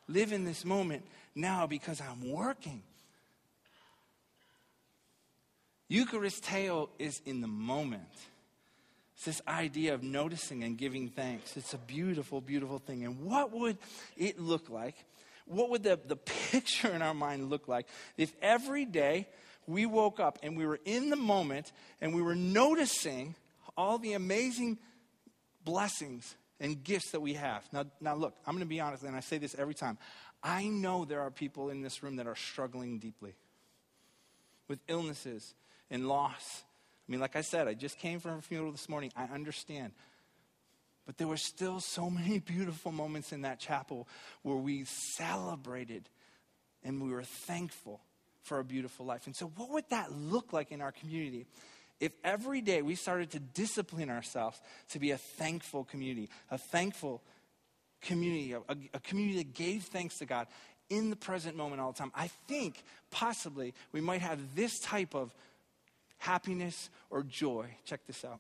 Live 0.08 0.32
in 0.32 0.46
this 0.46 0.66
moment 0.66 1.04
now 1.36 1.68
because 1.68 2.02
I'm 2.02 2.32
working. 2.32 2.82
Eucharisteo 5.92 6.90
is 6.98 7.22
in 7.26 7.42
the 7.42 7.48
moment. 7.48 8.04
It's 9.16 9.26
this 9.26 9.42
idea 9.48 9.94
of 9.94 10.02
noticing 10.02 10.64
and 10.64 10.78
giving 10.78 11.10
thanks. 11.10 11.58
It's 11.58 11.74
a 11.74 11.78
beautiful, 11.78 12.40
beautiful 12.40 12.80
thing. 12.80 13.04
And 13.04 13.20
what 13.26 13.52
would 13.52 13.78
it 14.16 14.40
look 14.40 14.70
like 14.70 14.96
what 15.50 15.70
would 15.70 15.84
the, 15.84 16.00
the 16.06 16.16
picture 16.52 16.90
in 16.90 17.02
our 17.02 17.14
mind 17.14 17.50
look 17.50 17.68
like 17.68 17.88
if 18.18 18.34
every 18.42 18.86
day 18.86 19.28
we 19.68 19.86
woke 19.86 20.20
up 20.20 20.40
and 20.42 20.58
we 20.58 20.66
were 20.66 20.80
in 20.86 21.10
the 21.10 21.16
moment 21.16 21.72
and 22.02 22.14
we 22.14 22.22
were 22.22 22.36
noticing 22.36 23.36
all 23.78 23.98
the 23.98 24.14
amazing 24.14 24.78
blessings 25.64 26.36
and 26.60 26.84
gifts 26.84 27.12
that 27.12 27.22
we 27.22 27.34
have? 27.34 27.64
Now, 27.72 27.86
now 28.00 28.16
look, 28.16 28.36
I'm 28.46 28.54
going 28.54 28.66
to 28.66 28.70
be 28.70 28.80
honest, 28.80 29.04
and 29.04 29.16
I 29.16 29.20
say 29.22 29.38
this 29.38 29.56
every 29.58 29.76
time. 29.76 29.98
I 30.42 30.68
know 30.68 31.06
there 31.06 31.22
are 31.22 31.32
people 31.32 31.70
in 31.70 31.82
this 31.82 32.02
room 32.02 32.16
that 32.16 32.28
are 32.28 32.36
struggling 32.36 33.00
deeply 33.00 33.36
with 34.68 34.80
illnesses 34.88 35.54
and 35.90 36.08
loss. 36.08 36.64
I 37.08 37.12
mean, 37.12 37.20
like 37.20 37.36
I 37.36 37.42
said, 37.42 37.68
I 37.68 37.74
just 37.74 37.98
came 37.98 38.20
from 38.20 38.38
a 38.38 38.42
funeral 38.42 38.72
this 38.72 38.88
morning. 38.88 39.12
I 39.16 39.24
understand. 39.26 39.94
But 41.10 41.18
there 41.18 41.28
were 41.28 41.38
still 41.38 41.80
so 41.80 42.08
many 42.08 42.38
beautiful 42.56 42.92
moments 42.92 43.34
in 43.34 43.42
that 43.42 43.60
chapel 43.60 44.08
where 44.44 44.58
we 44.58 44.84
celebrated 45.18 46.08
and 46.84 47.02
we 47.02 47.10
were 47.10 47.24
thankful 47.24 48.02
for 48.44 48.60
a 48.60 48.64
beautiful 48.64 49.08
life. 49.08 49.26
And 49.26 49.36
so, 49.36 49.48
what 49.56 49.72
would 49.72 49.86
that 49.90 50.12
look 50.12 50.54
like 50.54 50.72
in 50.72 50.82
our 50.82 50.92
community? 50.92 51.48
If 52.00 52.12
every 52.24 52.62
day 52.62 52.84
we 52.84 52.94
started 52.94 53.32
to 53.32 53.40
discipline 53.40 54.12
ourselves 54.12 54.62
to 54.92 55.00
be 55.00 55.10
a 55.10 55.18
thankful 55.18 55.84
community, 55.84 56.30
a 56.52 56.60
thankful 56.60 57.24
community, 58.04 58.54
a, 58.54 58.62
a, 58.94 59.00
community 59.00 59.40
that 59.40 59.56
gave 59.56 59.86
thanks 59.86 60.20
to 60.20 60.28
God 60.28 60.46
in 60.92 61.10
the 61.10 61.16
present 61.16 61.58
moment 61.58 61.82
all 61.82 61.92
the 61.92 61.98
time, 61.98 62.12
I 62.14 62.28
think 62.48 62.84
possibly 63.10 63.74
we 63.92 64.00
might 64.00 64.22
have 64.22 64.54
this 64.54 64.78
type 64.80 65.16
of 65.16 65.34
happiness 66.20 66.92
or 67.10 67.24
joy. 67.24 67.78
Check 67.84 68.02
this 68.06 68.24
out. 68.24 68.40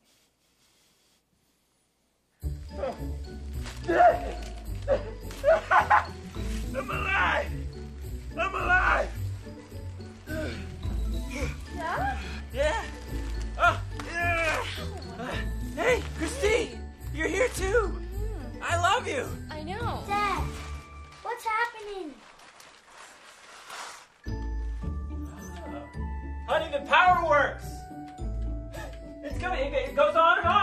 I'm 6.75 6.89
alive! 6.89 7.51
I'm 8.37 8.55
alive! 8.55 9.09
Yeah? 11.75 12.17
Yeah! 12.53 12.83
Oh, 13.57 13.81
yeah. 14.05 14.65
Hey, 15.75 16.01
Christine! 16.17 16.79
You're 17.13 17.27
here 17.27 17.49
too! 17.49 17.99
Mm. 18.15 18.61
I 18.61 18.79
love 18.81 19.07
you! 19.07 19.27
I 19.51 19.63
know! 19.63 20.03
Dad, 20.07 20.43
what's 21.21 21.45
happening? 21.45 22.13
Uh, 24.25 24.31
honey, 26.47 26.71
the 26.71 26.85
power 26.85 27.27
works! 27.27 27.65
It's 29.21 29.37
coming, 29.37 29.73
it 29.73 29.95
goes 29.95 30.15
on 30.15 30.37
and 30.37 30.47
on! 30.47 30.58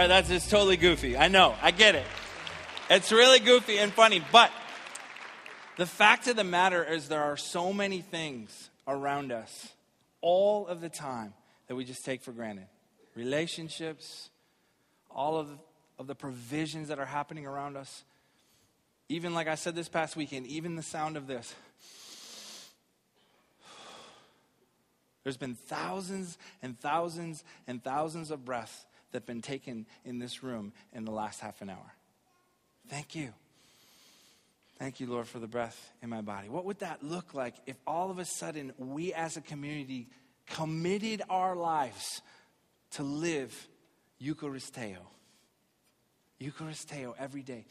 All 0.00 0.04
right, 0.04 0.14
that's 0.14 0.30
just 0.30 0.48
totally 0.48 0.78
goofy. 0.78 1.14
I 1.14 1.28
know. 1.28 1.54
I 1.60 1.72
get 1.72 1.94
it. 1.94 2.06
It's 2.88 3.12
really 3.12 3.38
goofy 3.38 3.76
and 3.76 3.92
funny, 3.92 4.24
but 4.32 4.50
the 5.76 5.84
fact 5.84 6.26
of 6.26 6.36
the 6.36 6.42
matter 6.42 6.82
is 6.82 7.08
there 7.08 7.22
are 7.22 7.36
so 7.36 7.70
many 7.70 8.00
things 8.00 8.70
around 8.88 9.30
us 9.30 9.68
all 10.22 10.66
of 10.66 10.80
the 10.80 10.88
time 10.88 11.34
that 11.68 11.76
we 11.76 11.84
just 11.84 12.02
take 12.02 12.22
for 12.22 12.32
granted. 12.32 12.64
Relationships, 13.14 14.30
all 15.10 15.36
of, 15.36 15.50
of 15.98 16.06
the 16.06 16.14
provisions 16.14 16.88
that 16.88 16.98
are 16.98 17.04
happening 17.04 17.46
around 17.46 17.76
us. 17.76 18.02
Even 19.10 19.34
like 19.34 19.48
I 19.48 19.54
said 19.54 19.74
this 19.74 19.90
past 19.90 20.16
weekend, 20.16 20.46
even 20.46 20.76
the 20.76 20.82
sound 20.82 21.18
of 21.18 21.26
this. 21.26 21.54
There's 25.24 25.36
been 25.36 25.56
thousands 25.56 26.38
and 26.62 26.80
thousands 26.80 27.44
and 27.66 27.84
thousands 27.84 28.30
of 28.30 28.46
breaths 28.46 28.86
that 29.12 29.18
have 29.22 29.26
been 29.26 29.42
taken 29.42 29.86
in 30.04 30.18
this 30.18 30.42
room 30.42 30.72
in 30.92 31.04
the 31.04 31.10
last 31.10 31.40
half 31.40 31.60
an 31.62 31.70
hour. 31.70 31.94
Thank 32.88 33.14
you. 33.14 33.32
Thank 34.78 34.98
you, 34.98 35.06
Lord, 35.06 35.28
for 35.28 35.38
the 35.38 35.46
breath 35.46 35.92
in 36.02 36.08
my 36.08 36.22
body. 36.22 36.48
What 36.48 36.64
would 36.64 36.78
that 36.78 37.02
look 37.02 37.34
like 37.34 37.54
if 37.66 37.76
all 37.86 38.10
of 38.10 38.18
a 38.18 38.24
sudden 38.24 38.72
we 38.78 39.12
as 39.12 39.36
a 39.36 39.42
community 39.42 40.08
committed 40.46 41.22
our 41.28 41.54
lives 41.54 42.22
to 42.92 43.02
live 43.02 43.68
Eucharisteo? 44.22 44.96
Eucharisteo 46.40 47.14
every 47.18 47.42
day. 47.42 47.66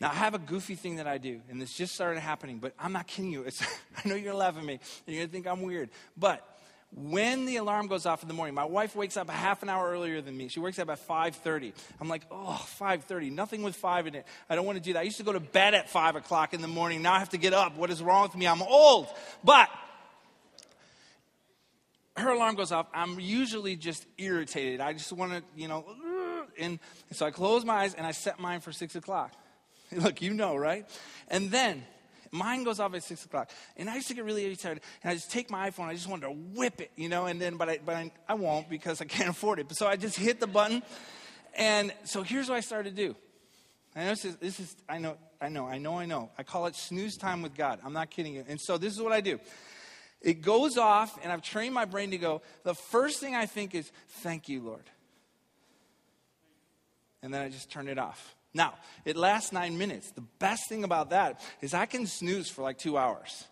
Now, 0.00 0.10
I 0.10 0.14
have 0.14 0.34
a 0.34 0.38
goofy 0.38 0.74
thing 0.74 0.96
that 0.96 1.06
I 1.06 1.18
do, 1.18 1.42
and 1.50 1.60
this 1.60 1.74
just 1.74 1.94
started 1.94 2.20
happening, 2.20 2.58
but 2.58 2.72
I'm 2.78 2.92
not 2.92 3.06
kidding 3.06 3.30
you. 3.30 3.42
It's, 3.42 3.62
I 4.04 4.08
know 4.08 4.14
you're 4.14 4.34
laughing 4.34 4.62
at 4.62 4.66
me, 4.66 4.80
and 5.06 5.14
you're 5.14 5.20
going 5.20 5.28
to 5.28 5.32
think 5.32 5.46
I'm 5.46 5.62
weird. 5.62 5.90
But 6.16 6.44
when 6.92 7.46
the 7.46 7.56
alarm 7.56 7.86
goes 7.86 8.04
off 8.04 8.22
in 8.22 8.28
the 8.28 8.34
morning, 8.34 8.54
my 8.54 8.64
wife 8.64 8.96
wakes 8.96 9.16
up 9.16 9.28
a 9.28 9.32
half 9.32 9.62
an 9.62 9.68
hour 9.68 9.90
earlier 9.90 10.20
than 10.20 10.36
me. 10.36 10.48
She 10.48 10.58
wakes 10.58 10.78
up 10.78 10.90
at 10.90 11.06
5.30. 11.06 11.72
I'm 12.00 12.08
like, 12.08 12.22
oh, 12.30 12.60
5.30, 12.80 13.32
nothing 13.32 13.62
with 13.62 13.76
5 13.76 14.08
in 14.08 14.16
it. 14.16 14.26
I 14.48 14.56
don't 14.56 14.66
want 14.66 14.76
to 14.76 14.82
do 14.82 14.94
that. 14.94 15.00
I 15.00 15.02
used 15.02 15.18
to 15.18 15.22
go 15.22 15.32
to 15.32 15.40
bed 15.40 15.74
at 15.74 15.88
5 15.88 16.16
o'clock 16.16 16.52
in 16.52 16.62
the 16.62 16.68
morning. 16.68 17.02
Now 17.02 17.12
I 17.12 17.20
have 17.20 17.30
to 17.30 17.38
get 17.38 17.52
up. 17.52 17.76
What 17.76 17.90
is 17.90 18.02
wrong 18.02 18.24
with 18.24 18.34
me? 18.34 18.46
I'm 18.48 18.62
old. 18.62 19.06
But 19.44 19.70
her 22.16 22.30
alarm 22.30 22.56
goes 22.56 22.72
off. 22.72 22.88
I'm 22.92 23.20
usually 23.20 23.76
just 23.76 24.04
irritated. 24.18 24.80
I 24.80 24.92
just 24.92 25.12
want 25.12 25.32
to, 25.32 25.42
you 25.56 25.68
know, 25.68 25.84
uh, 25.88 26.44
and 26.58 26.80
so 27.12 27.24
I 27.24 27.30
close 27.30 27.64
my 27.64 27.74
eyes 27.74 27.94
and 27.94 28.04
I 28.04 28.10
set 28.10 28.40
mine 28.40 28.60
for 28.60 28.72
6 28.72 28.96
o'clock. 28.96 29.32
Look, 29.92 30.22
you 30.22 30.34
know, 30.34 30.56
right? 30.56 30.86
And 31.28 31.52
then 31.52 31.84
mine 32.30 32.64
goes 32.64 32.80
off 32.80 32.94
at 32.94 33.02
six 33.02 33.24
o'clock, 33.24 33.50
and 33.76 33.90
I 33.90 33.96
used 33.96 34.08
to 34.08 34.14
get 34.14 34.24
really 34.24 34.44
irritated, 34.44 34.80
and 35.02 35.10
I 35.10 35.14
just 35.14 35.30
take 35.30 35.50
my 35.50 35.70
iPhone, 35.70 35.86
I 35.86 35.94
just 35.94 36.08
wanted 36.08 36.26
to 36.26 36.32
whip 36.32 36.80
it, 36.80 36.90
you 36.96 37.08
know, 37.08 37.26
and 37.26 37.40
then 37.40 37.56
but 37.56 37.68
I 37.68 37.78
but 37.84 37.96
I, 37.96 38.12
I 38.28 38.34
won't 38.34 38.68
because 38.68 39.00
I 39.00 39.04
can't 39.04 39.28
afford 39.36 39.58
it. 39.58 39.72
So 39.74 39.86
I 39.86 39.96
just 39.96 40.16
hit 40.16 40.40
the 40.40 40.46
button, 40.46 40.82
and 41.54 41.92
so 42.04 42.22
here's 42.22 42.48
what 42.48 42.56
I 42.56 42.60
started 42.60 42.96
to 42.96 43.08
do. 43.08 43.16
I 43.94 44.04
know 44.04 44.10
this 44.10 44.24
is, 44.24 44.36
this 44.36 44.60
is 44.60 44.76
I 44.88 44.98
know 44.98 45.16
I 45.40 45.48
know 45.48 45.66
I 45.66 45.78
know 45.78 45.98
I 45.98 46.06
know. 46.06 46.30
I 46.38 46.42
call 46.42 46.66
it 46.66 46.76
snooze 46.76 47.16
time 47.16 47.42
with 47.42 47.56
God. 47.56 47.80
I'm 47.84 47.92
not 47.92 48.10
kidding 48.10 48.34
you. 48.34 48.44
And 48.48 48.60
so 48.60 48.78
this 48.78 48.92
is 48.92 49.00
what 49.00 49.12
I 49.12 49.20
do. 49.20 49.40
It 50.20 50.42
goes 50.42 50.76
off, 50.76 51.18
and 51.22 51.32
I've 51.32 51.42
trained 51.42 51.74
my 51.74 51.86
brain 51.86 52.10
to 52.10 52.18
go. 52.18 52.42
The 52.62 52.74
first 52.74 53.20
thing 53.20 53.34
I 53.34 53.46
think 53.46 53.74
is, 53.74 53.90
"Thank 54.22 54.48
you, 54.48 54.60
Lord," 54.60 54.84
and 57.22 57.32
then 57.32 57.40
I 57.40 57.48
just 57.48 57.70
turn 57.70 57.88
it 57.88 57.98
off. 57.98 58.36
Now, 58.52 58.74
it 59.04 59.16
lasts 59.16 59.52
nine 59.52 59.78
minutes. 59.78 60.10
The 60.10 60.24
best 60.38 60.68
thing 60.68 60.84
about 60.84 61.10
that 61.10 61.40
is 61.60 61.72
I 61.72 61.86
can 61.86 62.06
snooze 62.06 62.48
for 62.48 62.62
like 62.62 62.78
two 62.78 62.98
hours. 62.98 63.44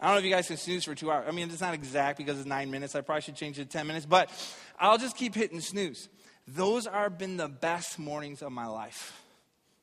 I 0.00 0.06
don't 0.06 0.14
know 0.14 0.18
if 0.18 0.24
you 0.24 0.30
guys 0.30 0.48
can 0.48 0.56
snooze 0.56 0.84
for 0.84 0.94
two 0.94 1.10
hours. 1.10 1.24
I 1.28 1.32
mean, 1.32 1.48
it's 1.48 1.60
not 1.60 1.74
exact 1.74 2.18
because 2.18 2.38
it's 2.38 2.46
nine 2.46 2.70
minutes. 2.70 2.94
I 2.94 3.00
probably 3.00 3.22
should 3.22 3.36
change 3.36 3.58
it 3.58 3.70
to 3.70 3.78
10 3.78 3.86
minutes, 3.86 4.06
but 4.06 4.30
I'll 4.78 4.98
just 4.98 5.16
keep 5.16 5.34
hitting 5.34 5.60
snooze. 5.60 6.08
Those 6.46 6.86
have 6.86 7.18
been 7.18 7.36
the 7.36 7.48
best 7.48 7.98
mornings 7.98 8.42
of 8.42 8.52
my 8.52 8.66
life. 8.66 9.20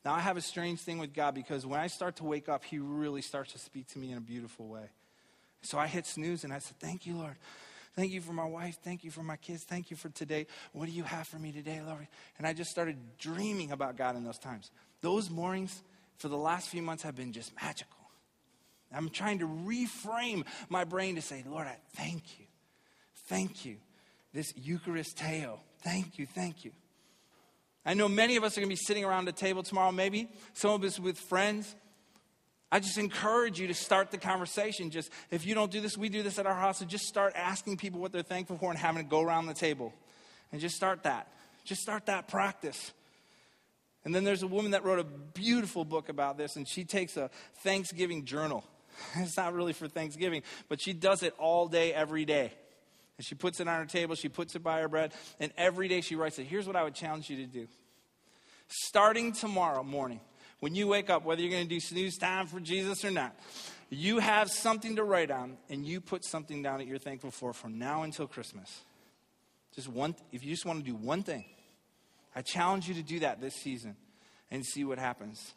Now, 0.06 0.14
I 0.14 0.20
have 0.20 0.38
a 0.38 0.42
strange 0.42 0.80
thing 0.80 1.00
with 1.00 1.14
God 1.14 1.36
because 1.36 1.66
when 1.66 1.80
I 1.80 1.88
start 1.88 2.18
to 2.18 2.24
wake 2.24 2.50
up, 2.50 2.64
He 2.64 2.80
really 2.80 3.22
starts 3.22 3.54
to 3.54 3.60
speak 3.60 3.88
to 3.90 4.00
me 4.00 4.12
in 4.12 4.18
a 4.18 4.22
beautiful 4.22 4.68
way. 4.68 4.90
So 5.64 5.78
I 5.78 5.88
hit 5.88 6.06
snooze 6.06 6.44
and 6.44 6.54
I 6.54 6.60
said, 6.60 6.78
Thank 6.80 7.06
you, 7.06 7.18
Lord. 7.18 7.36
Thank 7.96 8.12
you 8.12 8.22
for 8.22 8.34
my 8.34 8.46
wife. 8.46 8.78
Thank 8.84 9.04
you 9.04 9.12
for 9.12 9.24
my 9.24 9.36
kids. 9.36 9.64
Thank 9.64 9.92
you 9.92 9.98
for 9.98 10.10
today. 10.10 10.48
What 10.72 10.86
do 10.86 10.92
you 10.92 11.04
have 11.04 11.28
for 11.28 11.38
me 11.38 11.52
today, 11.52 11.82
Lord? 11.86 12.08
And 12.38 12.48
I 12.48 12.54
just 12.54 12.72
started 12.72 12.98
dreaming 13.18 13.72
about 13.72 13.98
God 13.98 14.16
in 14.16 14.24
those 14.24 14.40
times. 14.40 14.72
Those 15.02 15.30
mornings 15.30 15.84
for 16.18 16.30
the 16.30 16.38
last 16.38 16.70
few 16.70 16.82
months 16.82 17.04
have 17.04 17.16
been 17.16 17.34
just 17.34 17.54
magical. 17.62 17.98
I'm 18.94 19.10
trying 19.10 19.40
to 19.40 19.48
reframe 19.48 20.46
my 20.70 20.84
brain 20.84 21.16
to 21.16 21.22
say, 21.22 21.44
Lord, 21.48 21.68
I 21.68 21.78
thank 21.96 22.40
you. 22.40 22.46
Thank 23.28 23.66
you. 23.66 23.78
This 24.34 24.54
Eucharisteo. 24.54 25.60
Thank 25.82 26.20
you. 26.20 26.26
Thank 26.26 26.66
you. 26.66 26.72
I 27.86 27.94
know 27.94 28.08
many 28.08 28.36
of 28.36 28.44
us 28.44 28.58
are 28.58 28.62
going 28.62 28.70
to 28.70 28.74
be 28.74 28.82
sitting 28.86 29.04
around 29.04 29.28
a 29.28 29.32
table 29.32 29.64
tomorrow, 29.64 29.92
maybe. 29.92 30.30
Some 30.54 30.72
of 30.72 30.84
us 30.84 31.00
with 31.00 31.18
friends. 31.18 31.76
I 32.72 32.80
just 32.80 32.98
encourage 32.98 33.60
you 33.60 33.68
to 33.68 33.74
start 33.74 34.12
the 34.12 34.18
conversation. 34.18 34.92
Just 34.92 35.12
if 35.30 35.46
you 35.46 35.54
don't 35.54 35.72
do 35.72 35.82
this, 35.82 35.98
we 35.98 36.08
do 36.08 36.24
this 36.24 36.40
at 36.40 36.46
our 36.46 36.56
house. 36.56 36.80
So 36.80 36.86
just 36.86 37.06
start 37.06 37.34
asking 37.36 37.78
people 37.78 38.00
what 38.00 38.12
they're 38.12 38.22
thankful 38.22 38.58
for 38.58 38.70
and 38.70 38.80
having 38.80 39.04
to 39.04 39.10
go 39.10 39.22
around 39.22 39.48
the 39.48 39.54
table. 39.54 39.94
And 40.52 40.62
just 40.62 40.76
start 40.76 41.04
that. 41.04 41.28
Just 41.66 41.82
start 41.82 42.06
that 42.06 42.28
practice. 42.28 42.94
And 44.04 44.16
then 44.16 44.24
there's 44.24 44.42
a 44.42 44.48
woman 44.48 44.72
that 44.72 44.84
wrote 44.84 45.00
a 45.00 45.04
beautiful 45.04 45.86
book 45.86 46.10
about 46.10 46.38
this, 46.38 46.56
and 46.56 46.68
she 46.68 46.84
takes 46.86 47.18
a 47.18 47.30
Thanksgiving 47.64 48.26
journal. 48.26 48.64
It's 49.16 49.38
not 49.38 49.54
really 49.54 49.74
for 49.74 49.88
Thanksgiving, 49.88 50.44
but 50.68 50.82
she 50.82 50.94
does 50.94 51.24
it 51.24 51.34
all 51.38 51.68
day, 51.68 51.94
every 51.94 52.26
day. 52.26 52.52
And 53.18 53.26
she 53.26 53.36
puts 53.36 53.60
it 53.60 53.68
on 53.68 53.80
her 53.80 53.86
table, 53.86 54.16
she 54.16 54.30
puts 54.30 54.56
it 54.56 54.64
by 54.64 54.82
her 54.82 54.88
bread, 54.88 55.14
and 55.40 55.52
every 55.58 55.88
day 55.88 56.02
she 56.02 56.16
writes 56.16 56.40
it. 56.40 56.46
Here's 56.46 56.68
what 56.68 56.76
I 56.76 56.84
would 56.84 56.94
challenge 56.94 57.30
you 57.30 57.38
to 57.38 57.46
do. 57.46 57.68
Starting 58.68 59.32
tomorrow 59.32 59.84
morning, 59.84 60.20
when 60.62 60.76
you 60.76 60.88
wake 60.88 61.10
up, 61.10 61.26
whether 61.26 61.42
you're 61.42 61.52
going 61.52 61.68
to 61.68 61.70
do 61.70 61.80
snooze 61.80 62.18
time 62.18 62.48
for 62.48 62.60
Jesus 62.60 63.04
or 63.04 63.12
not, 63.12 63.36
you 63.90 64.20
have 64.20 64.50
something 64.50 64.96
to 64.96 65.04
write 65.04 65.32
on, 65.32 65.58
and 65.70 65.86
you 65.86 66.00
put 66.00 66.24
something 66.24 66.62
down 66.62 66.78
that 66.78 66.88
you're 66.88 66.98
thankful 66.98 67.32
for 67.32 67.52
from 67.52 67.78
now 67.78 68.04
until 68.04 68.26
Christmas. 68.26 68.82
Just 69.76 69.90
one, 69.90 70.16
if 70.32 70.46
you 70.46 70.52
just 70.52 70.66
want 70.66 70.80
to 70.80 70.86
do 70.86 70.96
one 70.96 71.24
thing, 71.24 71.46
I 72.36 72.42
challenge 72.42 72.88
you 72.88 72.94
to 72.94 73.02
do 73.02 73.20
that 73.20 73.42
this 73.42 73.56
season 73.56 73.98
and 74.52 74.64
see 74.66 74.86
what 74.86 75.00
happens. 75.00 75.54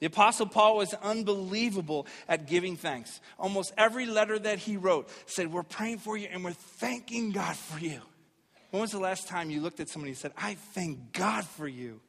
The 0.00 0.06
Apostle 0.06 0.46
Paul 0.46 0.76
was 0.76 0.94
unbelievable 0.94 2.06
at 2.28 2.46
giving 2.46 2.76
thanks. 2.76 3.20
Almost 3.38 3.72
every 3.78 4.04
letter 4.04 4.38
that 4.38 4.58
he 4.58 4.76
wrote 4.76 5.08
said, 5.26 5.52
We're 5.52 5.62
praying 5.62 5.98
for 5.98 6.16
you 6.16 6.28
and 6.30 6.44
we're 6.44 6.52
thanking 6.52 7.30
God 7.30 7.56
for 7.56 7.78
you. 7.78 8.00
When 8.70 8.82
was 8.82 8.90
the 8.90 8.98
last 8.98 9.28
time 9.28 9.48
you 9.50 9.60
looked 9.60 9.80
at 9.80 9.88
somebody 9.88 10.10
and 10.10 10.18
said, 10.18 10.32
I 10.36 10.54
thank 10.74 11.12
God 11.12 11.44
for 11.44 11.68
you? 11.68 12.00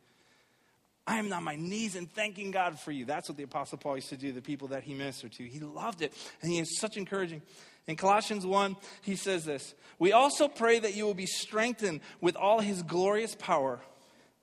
I 1.05 1.17
am 1.19 1.31
on 1.33 1.43
my 1.43 1.55
knees 1.55 1.95
and 1.95 2.11
thanking 2.11 2.51
God 2.51 2.79
for 2.79 2.91
you. 2.91 3.05
That's 3.05 3.27
what 3.27 3.37
the 3.37 3.43
Apostle 3.43 3.77
Paul 3.77 3.95
used 3.95 4.09
to 4.09 4.17
do, 4.17 4.31
the 4.31 4.41
people 4.41 4.69
that 4.69 4.83
he 4.83 4.93
ministered 4.93 5.33
to. 5.33 5.43
He 5.43 5.59
loved 5.59 6.01
it, 6.01 6.13
and 6.41 6.51
he 6.51 6.59
is 6.59 6.79
such 6.79 6.95
encouraging. 6.95 7.41
In 7.87 7.97
Colossians 7.97 8.45
1, 8.45 8.77
he 9.01 9.15
says 9.15 9.43
this 9.43 9.73
We 9.99 10.13
also 10.13 10.47
pray 10.47 10.79
that 10.79 10.95
you 10.95 11.05
will 11.05 11.13
be 11.13 11.25
strengthened 11.25 11.99
with 12.21 12.37
all 12.37 12.59
his 12.61 12.83
glorious 12.83 13.35
power, 13.35 13.81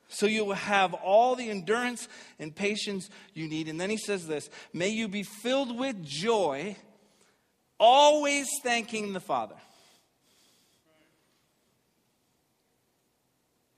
so 0.09 0.27
you 0.27 0.45
will 0.45 0.55
have 0.55 0.93
all 0.93 1.35
the 1.35 1.49
endurance 1.49 2.09
and 2.39 2.55
patience 2.55 3.09
you 3.33 3.49
need. 3.49 3.69
And 3.69 3.81
then 3.81 3.89
he 3.89 3.97
says 3.97 4.27
this 4.27 4.51
May 4.75 4.89
you 4.89 5.09
be 5.09 5.23
filled 5.23 5.79
with 5.79 6.05
joy, 6.05 6.77
always 7.79 8.49
thanking 8.63 9.15
the 9.15 9.21
Father. 9.21 9.57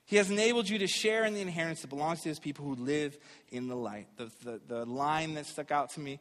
He 0.05 0.17
has 0.17 0.29
enabled 0.29 0.69
you 0.69 0.79
to 0.79 0.87
share 0.87 1.23
in 1.23 1.33
the 1.33 1.41
inheritance 1.41 1.81
that 1.81 1.89
belongs 1.89 2.21
to 2.21 2.29
his 2.29 2.39
people 2.39 2.65
who 2.65 2.75
live 2.75 3.17
in 3.51 3.67
the 3.67 3.75
light. 3.75 4.07
The, 4.17 4.31
the, 4.43 4.61
the 4.67 4.85
line 4.85 5.35
that 5.35 5.45
stuck 5.45 5.71
out 5.71 5.91
to 5.91 5.99
me 5.99 6.19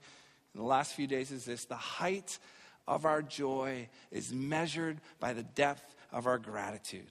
in 0.54 0.60
the 0.60 0.66
last 0.66 0.94
few 0.94 1.06
days 1.06 1.30
is 1.30 1.44
this 1.44 1.64
the 1.64 1.74
height 1.74 2.38
of 2.86 3.04
our 3.04 3.22
joy 3.22 3.88
is 4.10 4.32
measured 4.32 5.00
by 5.18 5.32
the 5.32 5.42
depth 5.42 5.94
of 6.12 6.26
our 6.26 6.38
gratitude. 6.38 7.06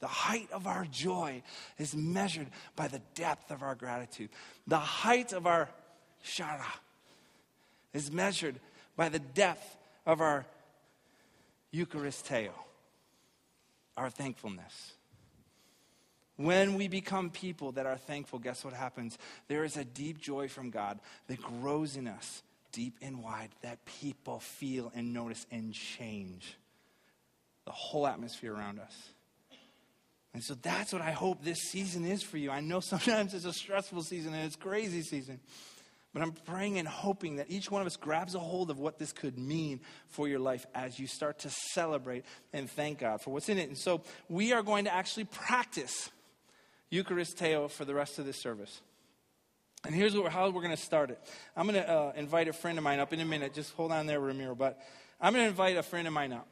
The 0.00 0.06
height 0.08 0.48
of 0.52 0.66
our 0.66 0.84
joy 0.84 1.42
is 1.78 1.94
measured 1.94 2.48
by 2.76 2.88
the 2.88 3.00
depth 3.14 3.50
of 3.50 3.62
our 3.62 3.74
gratitude. 3.74 4.28
The 4.66 4.78
height 4.78 5.32
of 5.32 5.46
our 5.46 5.70
chara 6.22 6.72
is 7.92 8.10
measured 8.12 8.60
by 8.96 9.08
the 9.08 9.18
depth 9.18 9.76
of 10.04 10.20
our 10.20 10.44
Eucharisteo, 11.72 12.50
our 13.96 14.10
thankfulness. 14.10 14.92
When 16.36 16.74
we 16.74 16.88
become 16.88 17.30
people 17.30 17.72
that 17.72 17.86
are 17.86 17.96
thankful, 17.96 18.40
guess 18.40 18.64
what 18.64 18.74
happens? 18.74 19.18
There 19.46 19.64
is 19.64 19.76
a 19.76 19.84
deep 19.84 20.20
joy 20.20 20.48
from 20.48 20.70
God 20.70 20.98
that 21.28 21.40
grows 21.40 21.96
in 21.96 22.08
us, 22.08 22.42
deep 22.72 22.96
and 23.00 23.22
wide, 23.22 23.50
that 23.62 23.84
people 23.84 24.40
feel 24.40 24.90
and 24.96 25.12
notice 25.12 25.46
and 25.52 25.72
change 25.72 26.56
the 27.64 27.72
whole 27.72 28.06
atmosphere 28.06 28.52
around 28.52 28.80
us. 28.80 29.10
And 30.34 30.42
so 30.42 30.54
that's 30.54 30.92
what 30.92 31.00
I 31.00 31.12
hope 31.12 31.44
this 31.44 31.60
season 31.60 32.04
is 32.04 32.22
for 32.22 32.36
you. 32.36 32.50
I 32.50 32.60
know 32.60 32.80
sometimes 32.80 33.32
it's 33.32 33.44
a 33.44 33.52
stressful 33.52 34.02
season 34.02 34.34
and 34.34 34.44
it's 34.44 34.56
crazy 34.56 35.02
season. 35.02 35.38
But 36.12 36.22
I'm 36.22 36.32
praying 36.32 36.78
and 36.78 36.86
hoping 36.86 37.36
that 37.36 37.50
each 37.50 37.70
one 37.70 37.80
of 37.80 37.86
us 37.86 37.96
grabs 37.96 38.36
a 38.36 38.38
hold 38.38 38.70
of 38.70 38.78
what 38.78 38.98
this 38.98 39.12
could 39.12 39.36
mean 39.36 39.80
for 40.08 40.28
your 40.28 40.38
life 40.38 40.64
as 40.72 40.98
you 40.98 41.08
start 41.08 41.40
to 41.40 41.50
celebrate 41.50 42.24
and 42.52 42.70
thank 42.70 43.00
God 43.00 43.20
for 43.20 43.32
what's 43.32 43.48
in 43.48 43.58
it. 43.58 43.68
And 43.68 43.78
so 43.78 44.02
we 44.28 44.52
are 44.52 44.62
going 44.62 44.84
to 44.84 44.94
actually 44.94 45.24
practice 45.24 46.10
Eucharisteo 46.94 47.70
for 47.70 47.84
the 47.84 47.94
rest 47.94 48.18
of 48.18 48.26
this 48.26 48.36
service. 48.36 48.80
And 49.84 49.94
here's 49.94 50.16
what, 50.16 50.32
how 50.32 50.48
we're 50.48 50.62
going 50.62 50.76
to 50.76 50.82
start 50.82 51.10
it. 51.10 51.18
I'm 51.56 51.66
going 51.66 51.82
to 51.82 51.90
uh, 51.90 52.12
invite 52.16 52.48
a 52.48 52.52
friend 52.52 52.78
of 52.78 52.84
mine 52.84 53.00
up 53.00 53.12
in 53.12 53.20
a 53.20 53.24
minute. 53.24 53.52
Just 53.52 53.74
hold 53.74 53.92
on 53.92 54.06
there, 54.06 54.20
Ramiro. 54.20 54.54
But 54.54 54.80
I'm 55.20 55.32
going 55.32 55.44
to 55.44 55.50
invite 55.50 55.76
a 55.76 55.82
friend 55.82 56.06
of 56.06 56.14
mine 56.14 56.32
up. 56.32 56.46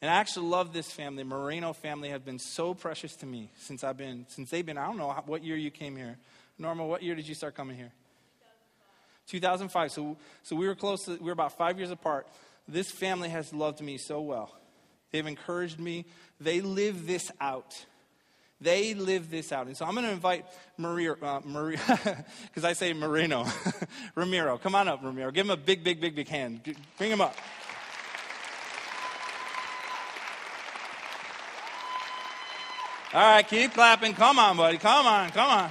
And 0.00 0.10
I 0.10 0.14
actually 0.14 0.46
love 0.46 0.72
this 0.72 0.90
family. 0.90 1.24
Moreno 1.24 1.72
family 1.72 2.08
have 2.10 2.24
been 2.24 2.38
so 2.38 2.72
precious 2.74 3.14
to 3.16 3.26
me 3.26 3.50
since 3.58 3.84
I've 3.84 3.96
been, 3.96 4.26
since 4.28 4.50
they've 4.50 4.64
been, 4.64 4.78
I 4.78 4.86
don't 4.86 4.96
know 4.96 5.10
what 5.26 5.44
year 5.44 5.56
you 5.56 5.70
came 5.70 5.96
here. 5.96 6.16
Norma, 6.58 6.86
what 6.86 7.02
year 7.02 7.14
did 7.14 7.28
you 7.28 7.34
start 7.34 7.54
coming 7.54 7.76
here? 7.76 7.92
2005. 9.28 9.92
So, 9.92 10.16
so 10.42 10.56
we 10.56 10.66
were 10.66 10.74
close, 10.74 11.04
to, 11.04 11.12
we 11.12 11.26
were 11.26 11.32
about 11.32 11.56
five 11.56 11.78
years 11.78 11.90
apart. 11.90 12.26
This 12.66 12.90
family 12.90 13.28
has 13.28 13.52
loved 13.52 13.80
me 13.80 13.98
so 13.98 14.20
well. 14.20 14.52
They've 15.10 15.26
encouraged 15.26 15.78
me. 15.78 16.06
They 16.40 16.60
live 16.60 17.06
this 17.06 17.30
out. 17.40 17.74
They 18.60 18.94
live 18.94 19.30
this 19.30 19.52
out. 19.52 19.68
And 19.68 19.76
so 19.76 19.86
I'm 19.86 19.94
going 19.94 20.06
to 20.06 20.12
invite 20.12 20.44
Maria, 20.76 21.12
uh, 21.12 21.40
Maria, 21.44 21.78
because 22.46 22.64
I 22.64 22.72
say 22.72 22.92
Marino, 22.92 23.46
Ramiro. 24.16 24.58
Come 24.58 24.74
on 24.74 24.88
up, 24.88 25.00
Ramiro. 25.02 25.30
Give 25.30 25.46
him 25.46 25.50
a 25.50 25.56
big, 25.56 25.84
big, 25.84 26.00
big, 26.00 26.16
big 26.16 26.28
hand. 26.28 26.60
Bring 26.96 27.10
him 27.12 27.20
up. 27.20 27.36
All 33.14 33.20
right, 33.20 33.46
keep 33.46 33.72
clapping. 33.72 34.12
Come 34.12 34.38
on, 34.38 34.56
buddy. 34.56 34.76
Come 34.76 35.06
on, 35.06 35.30
come 35.30 35.48
on. 35.48 35.70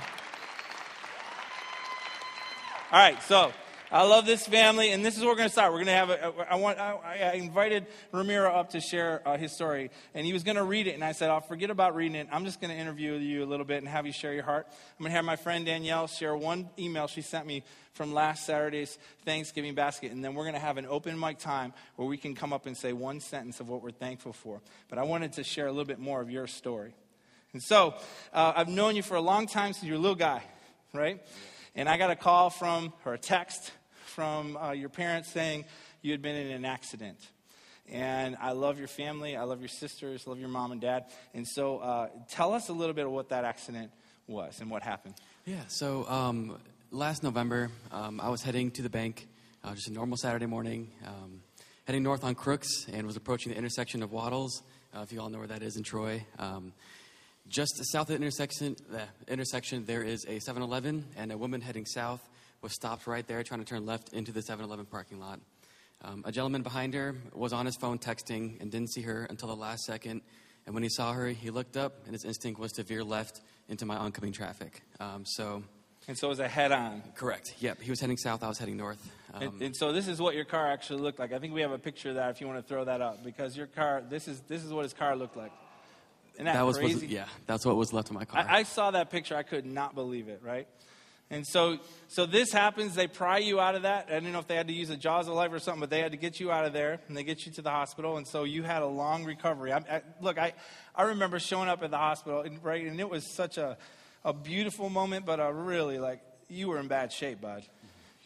All 2.91 2.99
right, 2.99 3.21
so 3.23 3.51
I 3.89 4.03
love 4.03 4.25
this 4.25 4.45
family, 4.45 4.91
and 4.91 5.05
this 5.05 5.15
is 5.15 5.21
where 5.21 5.31
we're 5.31 5.37
going 5.37 5.47
to 5.47 5.53
start. 5.53 5.71
We're 5.71 5.83
going 5.83 5.87
to 5.87 5.93
have 5.93 6.09
a. 6.09 6.51
I 6.51 6.55
want. 6.55 6.77
I, 6.77 7.31
I 7.31 7.33
invited 7.35 7.87
Ramiro 8.11 8.51
up 8.51 8.71
to 8.71 8.81
share 8.81 9.21
uh, 9.25 9.37
his 9.37 9.53
story, 9.53 9.91
and 10.13 10.25
he 10.25 10.33
was 10.33 10.43
going 10.43 10.57
to 10.57 10.63
read 10.63 10.87
it, 10.87 10.91
and 10.91 11.03
I 11.05 11.13
said, 11.13 11.29
"I'll 11.29 11.39
forget 11.39 11.69
about 11.69 11.95
reading 11.95 12.15
it. 12.15 12.27
I'm 12.29 12.43
just 12.43 12.59
going 12.59 12.69
to 12.69 12.77
interview 12.77 13.13
you 13.13 13.45
a 13.45 13.47
little 13.47 13.65
bit 13.65 13.77
and 13.77 13.87
have 13.87 14.05
you 14.05 14.11
share 14.11 14.33
your 14.33 14.43
heart." 14.43 14.67
I'm 14.69 15.03
going 15.03 15.11
to 15.11 15.15
have 15.15 15.23
my 15.23 15.37
friend 15.37 15.65
Danielle 15.65 16.07
share 16.07 16.35
one 16.35 16.69
email 16.77 17.07
she 17.07 17.21
sent 17.21 17.47
me 17.47 17.63
from 17.93 18.13
last 18.13 18.45
Saturday's 18.45 18.99
Thanksgiving 19.23 19.73
basket, 19.73 20.11
and 20.11 20.21
then 20.21 20.33
we're 20.33 20.43
going 20.43 20.55
to 20.55 20.59
have 20.59 20.75
an 20.75 20.85
open 20.85 21.17
mic 21.17 21.39
time 21.39 21.71
where 21.95 22.09
we 22.09 22.17
can 22.17 22.35
come 22.35 22.51
up 22.51 22.65
and 22.65 22.75
say 22.75 22.91
one 22.91 23.21
sentence 23.21 23.61
of 23.61 23.69
what 23.69 23.81
we're 23.81 23.91
thankful 23.91 24.33
for. 24.33 24.59
But 24.89 24.99
I 24.99 25.03
wanted 25.03 25.33
to 25.33 25.45
share 25.45 25.67
a 25.67 25.71
little 25.71 25.85
bit 25.85 25.99
more 25.99 26.19
of 26.19 26.29
your 26.29 26.47
story, 26.47 26.93
and 27.53 27.63
so 27.63 27.95
uh, 28.33 28.51
I've 28.53 28.67
known 28.67 28.97
you 28.97 29.01
for 29.01 29.15
a 29.15 29.21
long 29.21 29.47
time 29.47 29.71
since 29.71 29.85
you're 29.85 29.95
a 29.95 29.99
little 29.99 30.15
guy, 30.15 30.43
right? 30.93 31.21
And 31.73 31.87
I 31.87 31.97
got 31.97 32.09
a 32.09 32.15
call 32.15 32.49
from, 32.49 32.91
or 33.05 33.13
a 33.13 33.19
text 33.19 33.71
from 34.17 34.57
uh, 34.57 34.71
your 34.71 34.89
parents 34.89 35.29
saying 35.29 35.63
you 36.01 36.11
had 36.11 36.23
been 36.23 36.35
in 36.35 36.47
an 36.47 36.65
accident. 36.65 37.19
And 37.87 38.35
I 38.41 38.53
love 38.53 38.79
your 38.79 38.87
family. 38.87 39.35
I 39.35 39.43
love 39.43 39.59
your 39.59 39.67
sisters. 39.67 40.25
Love 40.25 40.39
your 40.39 40.49
mom 40.49 40.71
and 40.71 40.81
dad. 40.81 41.05
And 41.35 41.47
so 41.47 41.77
uh, 41.77 42.07
tell 42.27 42.55
us 42.55 42.67
a 42.69 42.73
little 42.73 42.95
bit 42.95 43.05
of 43.05 43.11
what 43.11 43.29
that 43.29 43.45
accident 43.45 43.91
was 44.25 44.59
and 44.59 44.71
what 44.71 44.81
happened. 44.81 45.13
Yeah, 45.45 45.61
so 45.67 46.09
um, 46.09 46.57
last 46.89 47.21
November, 47.21 47.69
um, 47.91 48.19
I 48.19 48.29
was 48.29 48.41
heading 48.41 48.71
to 48.71 48.81
the 48.81 48.89
bank, 48.89 49.27
uh, 49.63 49.75
just 49.75 49.87
a 49.87 49.93
normal 49.93 50.17
Saturday 50.17 50.47
morning, 50.47 50.89
um, 51.05 51.43
heading 51.85 52.01
north 52.01 52.23
on 52.23 52.33
Crooks, 52.33 52.87
and 52.91 53.05
was 53.05 53.17
approaching 53.17 53.51
the 53.51 53.57
intersection 53.59 54.01
of 54.01 54.11
Wattles, 54.11 54.63
uh, 54.95 55.01
if 55.01 55.11
you 55.11 55.21
all 55.21 55.29
know 55.29 55.37
where 55.37 55.45
that 55.45 55.61
is 55.61 55.77
in 55.77 55.83
Troy. 55.83 56.25
Um, 56.39 56.73
just 57.47 57.71
south 57.91 58.09
of 58.09 58.17
the 58.17 58.25
intersection, 58.25 58.77
the 58.89 59.03
intersection, 59.31 59.85
there 59.85 60.01
is 60.01 60.25
a 60.27 60.39
7 60.39 60.63
Eleven, 60.63 61.05
and 61.15 61.31
a 61.31 61.37
woman 61.37 61.61
heading 61.61 61.85
south 61.85 62.27
was 62.61 62.73
stopped 62.73 63.07
right 63.07 63.25
there 63.27 63.43
trying 63.43 63.59
to 63.59 63.65
turn 63.65 63.85
left 63.85 64.13
into 64.13 64.31
the 64.31 64.41
7 64.41 64.63
Eleven 64.63 64.85
parking 64.85 65.19
lot. 65.19 65.39
Um, 66.03 66.23
a 66.25 66.31
gentleman 66.31 66.61
behind 66.61 66.93
her 66.93 67.15
was 67.33 67.53
on 67.53 67.65
his 67.65 67.75
phone 67.75 67.97
texting 67.97 68.61
and 68.61 68.71
didn't 68.71 68.91
see 68.91 69.01
her 69.01 69.25
until 69.29 69.47
the 69.47 69.55
last 69.55 69.83
second. 69.85 70.21
And 70.65 70.73
when 70.73 70.83
he 70.83 70.89
saw 70.89 71.13
her, 71.13 71.29
he 71.29 71.49
looked 71.49 71.77
up, 71.77 72.03
and 72.05 72.13
his 72.13 72.25
instinct 72.25 72.59
was 72.59 72.73
to 72.73 72.83
veer 72.83 73.03
left 73.03 73.41
into 73.69 73.85
my 73.85 73.95
oncoming 73.95 74.33
traffic. 74.33 74.81
Um, 74.99 75.25
so. 75.25 75.63
And 76.07 76.17
so 76.17 76.27
it 76.27 76.29
was 76.29 76.39
a 76.39 76.47
head 76.47 76.71
on. 76.71 77.03
Correct. 77.15 77.55
Yep. 77.59 77.81
He 77.81 77.89
was 77.89 77.99
heading 77.99 78.17
south, 78.17 78.43
I 78.43 78.47
was 78.47 78.57
heading 78.57 78.77
north. 78.77 79.11
Um, 79.33 79.41
and, 79.41 79.61
and, 79.61 79.75
so 79.75 79.91
this 79.91 80.07
is 80.07 80.21
what 80.21 80.35
your 80.35 80.45
car 80.45 80.71
actually 80.71 81.01
looked 81.01 81.19
like. 81.19 81.33
I 81.33 81.39
think 81.39 81.53
we 81.53 81.61
have 81.61 81.71
a 81.71 81.79
picture 81.79 82.09
of 82.09 82.15
that 82.15 82.29
if 82.31 82.41
you 82.41 82.47
want 82.47 82.59
to 82.59 82.67
throw 82.67 82.85
that 82.85 83.01
up 83.01 83.23
because 83.23 83.57
your 83.57 83.67
car, 83.67 84.03
this 84.07 84.27
is, 84.27 84.41
this 84.41 84.63
is 84.63 84.71
what 84.71 84.83
his 84.83 84.93
car 84.93 85.15
looked 85.15 85.35
like. 85.35 85.51
That, 86.37 86.53
that 86.53 86.65
was, 86.65 86.77
crazy? 86.77 86.93
Was, 86.93 87.03
yeah, 87.05 87.25
that's 87.47 87.65
what 87.65 87.75
was 87.75 87.93
left 87.93 88.09
of 88.09 88.15
my 88.15 88.25
car. 88.25 88.45
I, 88.47 88.59
I, 88.59 88.63
saw 88.63 88.91
that 88.91 89.09
picture. 89.09 89.35
I 89.35 89.43
could 89.43 89.65
not 89.65 89.95
believe 89.95 90.27
it, 90.27 90.41
right? 90.43 90.67
And 91.29 91.45
so, 91.45 91.77
so 92.07 92.25
this 92.25 92.53
happens. 92.53 92.95
They 92.95 93.07
pry 93.07 93.39
you 93.39 93.59
out 93.59 93.75
of 93.75 93.81
that. 93.81 94.07
I 94.09 94.19
don't 94.19 94.31
know 94.31 94.39
if 94.39 94.47
they 94.47 94.55
had 94.55 94.67
to 94.67 94.73
use 94.73 94.89
a 94.89 94.95
jaws 94.95 95.27
of 95.27 95.33
life 95.33 95.51
or 95.51 95.59
something, 95.59 95.81
but 95.81 95.89
they 95.89 95.99
had 95.99 96.11
to 96.11 96.17
get 96.17 96.39
you 96.39 96.51
out 96.51 96.65
of 96.65 96.71
there, 96.71 97.01
and 97.07 97.17
they 97.17 97.23
get 97.23 97.45
you 97.45 97.51
to 97.53 97.61
the 97.61 97.69
hospital. 97.69 98.15
And 98.15 98.25
so 98.25 98.45
you 98.45 98.63
had 98.63 98.81
a 98.81 98.87
long 98.87 99.25
recovery. 99.25 99.73
I, 99.73 99.77
I, 99.77 100.01
look, 100.21 100.37
I, 100.37 100.53
I 100.95 101.03
remember 101.03 101.37
showing 101.39 101.67
up 101.67 101.83
at 101.83 101.91
the 101.91 101.97
hospital, 101.97 102.41
and, 102.41 102.63
right, 102.63 102.85
and 102.85 102.99
it 102.99 103.09
was 103.09 103.35
such 103.35 103.57
a, 103.57 103.77
a 104.23 104.31
beautiful 104.31 104.89
moment, 104.89 105.25
but 105.25 105.39
a 105.41 105.51
really 105.51 105.99
like 105.99 106.21
you 106.49 106.69
were 106.69 106.79
in 106.79 106.87
bad 106.87 107.11
shape, 107.11 107.41
bud. 107.41 107.63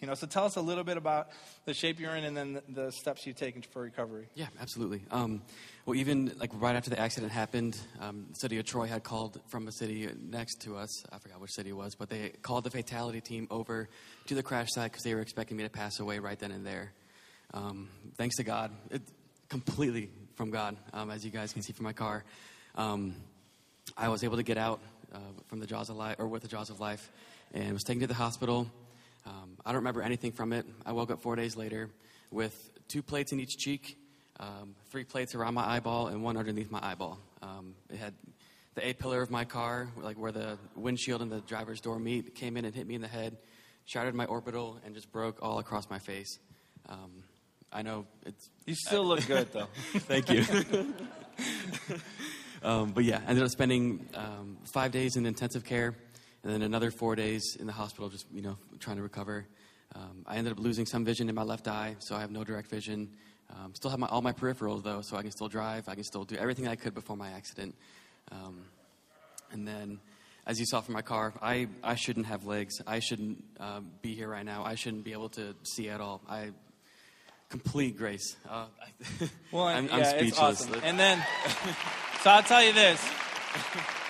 You 0.02 0.08
know, 0.08 0.16
so 0.16 0.26
tell 0.26 0.46
us 0.46 0.56
a 0.56 0.62
little 0.62 0.84
bit 0.84 0.98
about 0.98 1.30
the 1.66 1.76
shape 1.76 2.00
you're 2.00 2.16
in, 2.16 2.24
and 2.24 2.36
then 2.36 2.60
the, 2.68 2.92
steps 2.92 3.28
you've 3.28 3.36
taken 3.36 3.62
for 3.62 3.84
recovery. 3.84 4.28
Yeah, 4.34 4.48
absolutely. 4.60 5.04
Um, 5.12 5.44
well, 5.86 5.96
even 5.96 6.34
like 6.40 6.50
right 6.56 6.76
after 6.76 6.90
the 6.90 7.00
accident 7.00 7.32
happened, 7.32 7.80
um, 8.00 8.26
the 8.30 8.36
city 8.36 8.58
of 8.58 8.66
Troy 8.66 8.88
had 8.88 9.04
called 9.04 9.40
from 9.50 9.68
a 9.68 9.72
city 9.72 10.10
next 10.20 10.62
to 10.64 10.76
us. 10.76 11.04
I 11.12 11.20
forgot 11.20 11.40
which 11.40 11.52
city 11.52 11.70
it 11.70 11.78
was, 11.78 11.94
but 11.94 12.10
they 12.10 12.30
called 12.42 12.64
the 12.64 12.72
fatality 12.72 13.22
team 13.22 13.48
over 13.52 13.90
to 14.26 14.34
the 14.34 14.42
crash 14.42 14.70
site 14.72 14.92
because 14.92 15.04
they 15.04 15.14
were 15.14 15.22
expecting 15.22 15.56
me 15.56 15.64
to 15.64 15.70
pass 15.70 16.00
away 16.00 16.18
right 16.18 16.40
then 16.40 16.50
and 16.50 16.66
there. 16.66 16.94
Um, 17.54 17.88
thanks 18.18 18.38
to 18.38 18.44
God, 18.44 18.72
it, 18.90 19.04
completely 19.50 20.10
from 20.34 20.50
God, 20.50 20.78
um, 20.94 21.12
as 21.12 21.24
you 21.24 21.30
guys 21.30 21.54
can 21.54 21.62
see 21.62 21.74
from 21.74 21.84
my 21.84 21.94
car. 21.94 22.24
Um, 22.74 23.14
I 23.96 24.10
was 24.10 24.24
able 24.24 24.38
to 24.38 24.43
get 24.43 24.58
out 24.58 24.82
uh, 25.14 25.20
from 25.45 25.60
the 25.60 25.68
jaws 25.68 25.89
of 25.91 25.95
life, 25.95 26.16
or 26.18 26.28
with 26.28 26.41
the 26.41 26.47
jaws 26.47 26.72
of 26.72 26.80
life, 26.80 27.12
and 27.54 27.74
was 27.74 27.84
taken 27.84 28.02
to 28.02 28.08
the 28.08 28.16
hospital. 28.16 28.68
Um, 29.26 29.57
I 29.65 29.69
don't 29.69 29.78
remember 29.78 30.01
anything 30.01 30.32
from 30.32 30.53
it. 30.53 30.65
I 30.86 30.91
woke 30.91 31.11
up 31.11 31.22
four 31.22 31.36
days 31.36 31.55
later 31.55 31.89
with 32.32 32.72
two 32.88 33.03
plates 33.03 33.32
in 33.32 33.39
each 33.39 33.57
cheek 33.57 33.97
um, 34.41 34.76
three 34.89 35.03
plates 35.03 35.36
around 35.36 35.53
my 35.53 35.65
eyeball 35.65 36.07
and 36.07 36.24
one 36.24 36.36
underneath 36.36 36.72
my 36.72 36.80
eyeball. 36.82 37.19
Um, 37.43 37.76
it 37.89 37.97
had 37.97 38.13
the 38.74 38.88
A 38.88 38.93
pillar 38.93 39.22
of 39.22 39.30
my 39.30 39.45
car, 39.45 39.88
like 39.97 40.17
where 40.17 40.32
the 40.32 40.57
windshield 40.76 41.22
and 41.22 41.32
the 41.32 41.41
driver's 41.41 41.80
door 41.80 41.99
meet, 41.99 42.34
came 42.36 42.57
in 42.57 42.65
and 42.65 42.74
hit 42.74 42.88
me 42.88 42.95
in 42.95 43.01
the 43.01 43.07
head, 43.07 43.38
shattered 43.86 44.15
my 44.15 44.26
orbital, 44.26 44.80
and 44.84 44.95
just 44.95 45.11
broke 45.11 45.38
all 45.43 45.59
across 45.59 45.89
my 45.89 45.99
face. 45.99 46.39
Um, 46.89 47.24
I 47.72 47.84
know 47.84 48.07
it's. 48.26 48.49
You 48.65 48.76
still 48.76 49.05
look 49.05 49.26
good, 49.28 49.51
though. 49.53 49.67
Thank 49.93 50.30
you. 50.30 50.43
Um, 52.63 52.91
but 52.91 53.05
yeah, 53.05 53.19
I 53.26 53.30
ended 53.32 53.43
up 53.43 53.49
spending 53.49 54.07
um, 54.13 54.59
five 54.72 54.91
days 54.91 55.15
in 55.15 55.26
intensive 55.26 55.65
care, 55.65 55.95
and 56.44 56.54
then 56.54 56.62
another 56.62 56.92
four 56.92 57.16
days 57.16 57.58
in 57.60 57.68
the 57.68 57.74
hospital, 57.74 58.10
just 58.10 58.26
you 58.34 58.42
know, 58.42 58.58
trying 58.80 58.98
to 58.98 59.04
recover. 59.04 59.46
Um, 59.96 60.24
I 60.26 60.38
ended 60.38 60.54
up 60.54 60.60
losing 60.60 60.86
some 60.86 61.04
vision 61.06 61.30
in 61.30 61.36
my 61.36 61.44
left 61.44 61.68
eye, 61.68 61.96
so 62.00 62.16
I 62.16 62.22
have 62.22 62.32
no 62.32 62.44
direct 62.44 62.70
vision. 62.70 63.10
Um, 63.50 63.76
still 63.76 63.92
have 63.92 64.00
my, 64.00 64.08
all 64.08 64.22
my 64.22 64.32
peripherals 64.32 64.84
though, 64.84 65.02
so 65.02 65.18
I 65.18 65.22
can 65.22 65.32
still 65.32 65.50
drive. 65.50 65.89
I 65.89 65.96
can 65.96 66.04
still 66.04 66.24
do 66.24 66.36
everything 66.36 66.68
I 66.68 66.76
could 66.76 66.94
before 66.94 67.18
my 67.18 67.32
accident. 67.32 67.76
Um, 68.32 68.62
and 69.52 69.68
then, 69.68 70.00
as 70.48 70.60
you 70.60 70.66
saw 70.66 70.82
from 70.82 70.94
my 70.94 71.02
car, 71.02 71.34
I, 71.42 71.68
I 71.84 71.96
shouldn't 71.96 72.26
have 72.28 72.46
legs. 72.46 72.82
I 72.88 73.00
shouldn't 73.00 73.44
um, 73.60 73.92
be 74.02 74.16
here 74.16 74.30
right 74.30 74.46
now. 74.46 74.64
I 74.64 74.76
shouldn't 74.76 75.04
be 75.04 75.12
able 75.12 75.30
to 75.30 75.54
see 75.64 75.89
at 75.89 76.00
all. 76.00 76.22
I 76.30 76.52
complete 77.50 77.98
grace. 77.98 78.38
Uh, 78.50 78.66
well, 79.52 79.66
I'm, 79.66 79.88
yeah, 79.88 79.96
I'm 79.98 80.06
speechless. 80.06 80.62
Awesome. 80.62 80.82
And 80.84 80.98
then, 80.98 81.24
so 82.22 82.30
I'll 82.30 82.44
tell 82.44 82.64
you 82.64 82.74
this. 82.74 83.06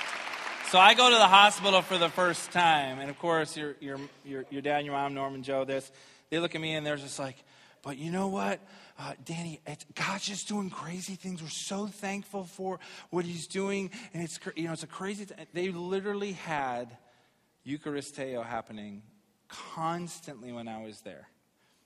So 0.72 0.80
I 0.80 0.94
go 0.94 1.10
to 1.10 1.18
the 1.18 1.28
hospital 1.28 1.82
for 1.82 1.98
the 1.98 2.08
first 2.08 2.54
time, 2.54 3.00
and 3.00 3.10
of 3.10 3.20
course, 3.20 3.58
your 3.58 3.76
your 3.82 4.00
your, 4.24 4.46
your 4.50 4.62
dad 4.62 4.78
and 4.78 4.86
your 4.86 4.96
mom, 4.96 5.14
Norman 5.14 5.44
Joe, 5.44 5.66
this 5.66 5.92
they 6.30 6.40
look 6.40 6.56
at 6.56 6.62
me 6.62 6.76
and 6.76 6.88
they're 6.88 6.96
just 6.96 7.20
like, 7.20 7.36
but 7.82 7.98
you 7.98 8.10
know 8.10 8.30
what, 8.30 8.62
uh, 8.98 9.12
Danny? 9.26 9.60
God's 9.96 10.26
just 10.26 10.48
doing 10.48 10.70
crazy 10.70 11.16
things. 11.16 11.42
We're 11.42 11.50
so 11.50 11.88
thankful 11.88 12.46
for 12.46 12.80
what 13.10 13.26
He's 13.26 13.48
doing, 13.48 13.92
and 14.14 14.24
it's 14.24 14.40
you 14.56 14.64
know 14.64 14.72
it's 14.72 14.84
a 14.84 14.88
crazy. 14.88 15.26
Th- 15.26 15.46
they 15.52 15.72
literally 15.72 16.32
had 16.32 16.96
Eucharisteo 17.68 18.46
happening 18.46 19.02
constantly 19.50 20.54
when 20.54 20.70
I 20.70 20.82
was 20.86 21.02
there. 21.02 21.28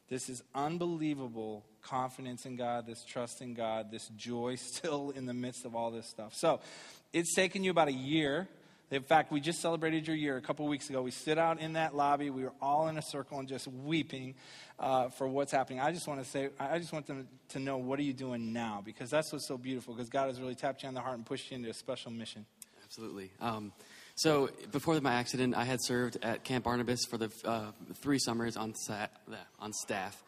This 0.09 0.29
is 0.29 0.43
unbelievable 0.53 1.65
confidence 1.81 2.45
in 2.45 2.55
God, 2.55 2.85
this 2.85 3.03
trust 3.03 3.41
in 3.41 3.55
God, 3.55 3.89
this 3.89 4.09
joy 4.09 4.55
still 4.59 5.09
in 5.09 5.25
the 5.25 5.33
midst 5.33 5.65
of 5.65 5.75
all 5.75 5.89
this 5.89 6.05
stuff. 6.05 6.35
So, 6.35 6.59
it's 7.13 7.33
taken 7.33 7.63
you 7.63 7.71
about 7.71 7.87
a 7.87 7.93
year. 7.93 8.47
In 8.91 9.01
fact, 9.01 9.31
we 9.31 9.39
just 9.39 9.61
celebrated 9.61 10.07
your 10.07 10.15
year 10.15 10.37
a 10.37 10.41
couple 10.41 10.67
weeks 10.67 10.89
ago. 10.89 11.01
We 11.01 11.11
stood 11.11 11.39
out 11.39 11.59
in 11.59 11.73
that 11.73 11.95
lobby. 11.95 12.29
We 12.29 12.43
were 12.43 12.53
all 12.61 12.87
in 12.87 12.97
a 12.97 13.01
circle 13.01 13.39
and 13.39 13.47
just 13.47 13.67
weeping 13.67 14.35
uh, 14.79 15.09
for 15.09 15.27
what's 15.27 15.51
happening. 15.51 15.79
I 15.79 15.91
just 15.91 16.07
want 16.07 16.23
to 16.23 16.29
say, 16.29 16.49
I 16.59 16.77
just 16.77 16.93
want 16.93 17.07
them 17.07 17.27
to 17.49 17.59
know 17.59 17.77
what 17.77 17.97
are 17.97 18.03
you 18.03 18.13
doing 18.13 18.53
now 18.53 18.83
because 18.85 19.09
that's 19.09 19.33
what's 19.33 19.47
so 19.47 19.57
beautiful 19.57 19.95
because 19.95 20.09
God 20.09 20.27
has 20.27 20.39
really 20.39 20.55
tapped 20.55 20.83
you 20.83 20.87
on 20.87 20.93
the 20.93 21.01
heart 21.01 21.15
and 21.15 21.25
pushed 21.25 21.49
you 21.49 21.55
into 21.55 21.69
a 21.69 21.73
special 21.73 22.11
mission. 22.11 22.45
Absolutely. 22.83 23.31
Um, 23.41 23.73
so 24.13 24.49
before 24.71 24.99
my 25.01 25.13
accident, 25.13 25.55
I 25.55 25.63
had 25.63 25.81
served 25.81 26.17
at 26.21 26.43
Camp 26.43 26.63
Barnabas 26.63 27.05
for 27.09 27.17
the 27.17 27.31
uh, 27.43 27.71
three 27.95 28.19
summers 28.19 28.55
on, 28.55 28.75
sa- 28.75 29.07
on 29.59 29.73
staff. 29.73 30.23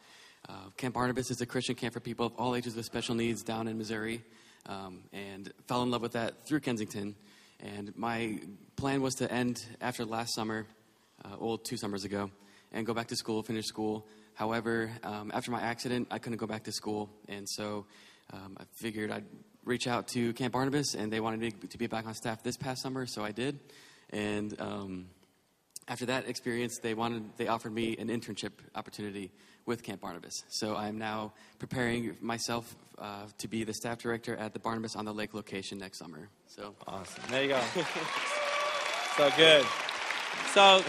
Uh, 0.48 0.52
camp 0.76 0.94
Barnabas 0.94 1.30
is 1.30 1.40
a 1.40 1.46
Christian 1.46 1.74
camp 1.74 1.94
for 1.94 2.00
people 2.00 2.26
of 2.26 2.32
all 2.36 2.54
ages 2.54 2.74
with 2.74 2.84
special 2.84 3.14
needs 3.14 3.42
down 3.42 3.68
in 3.68 3.78
Missouri, 3.78 4.22
um, 4.66 5.00
and 5.12 5.52
fell 5.66 5.82
in 5.82 5.90
love 5.90 6.02
with 6.02 6.12
that 6.12 6.46
through 6.46 6.60
Kensington. 6.60 7.14
And 7.60 7.96
my 7.96 8.40
plan 8.76 9.02
was 9.02 9.14
to 9.16 9.30
end 9.32 9.64
after 9.80 10.04
last 10.04 10.34
summer, 10.34 10.66
uh, 11.24 11.36
well, 11.38 11.58
two 11.58 11.76
summers 11.76 12.04
ago, 12.04 12.30
and 12.72 12.86
go 12.86 12.94
back 12.94 13.08
to 13.08 13.16
school, 13.16 13.42
finish 13.42 13.66
school. 13.66 14.06
However, 14.34 14.90
um, 15.02 15.32
after 15.34 15.50
my 15.50 15.60
accident, 15.60 16.08
I 16.10 16.18
couldn't 16.18 16.38
go 16.38 16.46
back 16.46 16.64
to 16.64 16.72
school, 16.72 17.10
and 17.28 17.48
so 17.48 17.86
um, 18.32 18.56
I 18.60 18.64
figured 18.74 19.10
I'd 19.10 19.24
reach 19.64 19.88
out 19.88 20.06
to 20.08 20.32
Camp 20.34 20.52
Barnabas, 20.52 20.94
and 20.94 21.12
they 21.12 21.20
wanted 21.20 21.40
me 21.40 21.50
to 21.50 21.78
be 21.78 21.88
back 21.88 22.06
on 22.06 22.14
staff 22.14 22.42
this 22.42 22.56
past 22.56 22.82
summer, 22.82 23.06
so 23.06 23.24
I 23.24 23.32
did. 23.32 23.58
And 24.10 24.58
um, 24.60 25.06
after 25.88 26.06
that 26.06 26.28
experience, 26.28 26.78
they 26.78 26.94
wanted 26.94 27.24
they 27.36 27.48
offered 27.48 27.72
me 27.72 27.96
an 27.96 28.08
internship 28.08 28.52
opportunity 28.74 29.32
with 29.66 29.82
Camp 29.82 30.00
Barnabas. 30.00 30.44
So 30.48 30.76
I'm 30.76 30.98
now 30.98 31.32
preparing 31.58 32.16
myself 32.20 32.74
uh, 32.98 33.26
to 33.38 33.48
be 33.48 33.64
the 33.64 33.74
staff 33.74 33.98
director 33.98 34.36
at 34.36 34.52
the 34.52 34.58
Barnabas 34.58 34.96
on 34.96 35.04
the 35.04 35.12
Lake 35.12 35.34
location 35.34 35.78
next 35.78 35.98
summer. 35.98 36.28
So 36.46 36.74
Awesome. 36.86 37.22
There 37.30 37.42
you 37.42 37.48
go. 37.50 37.60
so 39.16 39.30
good. 39.36 39.66
So 40.54 40.82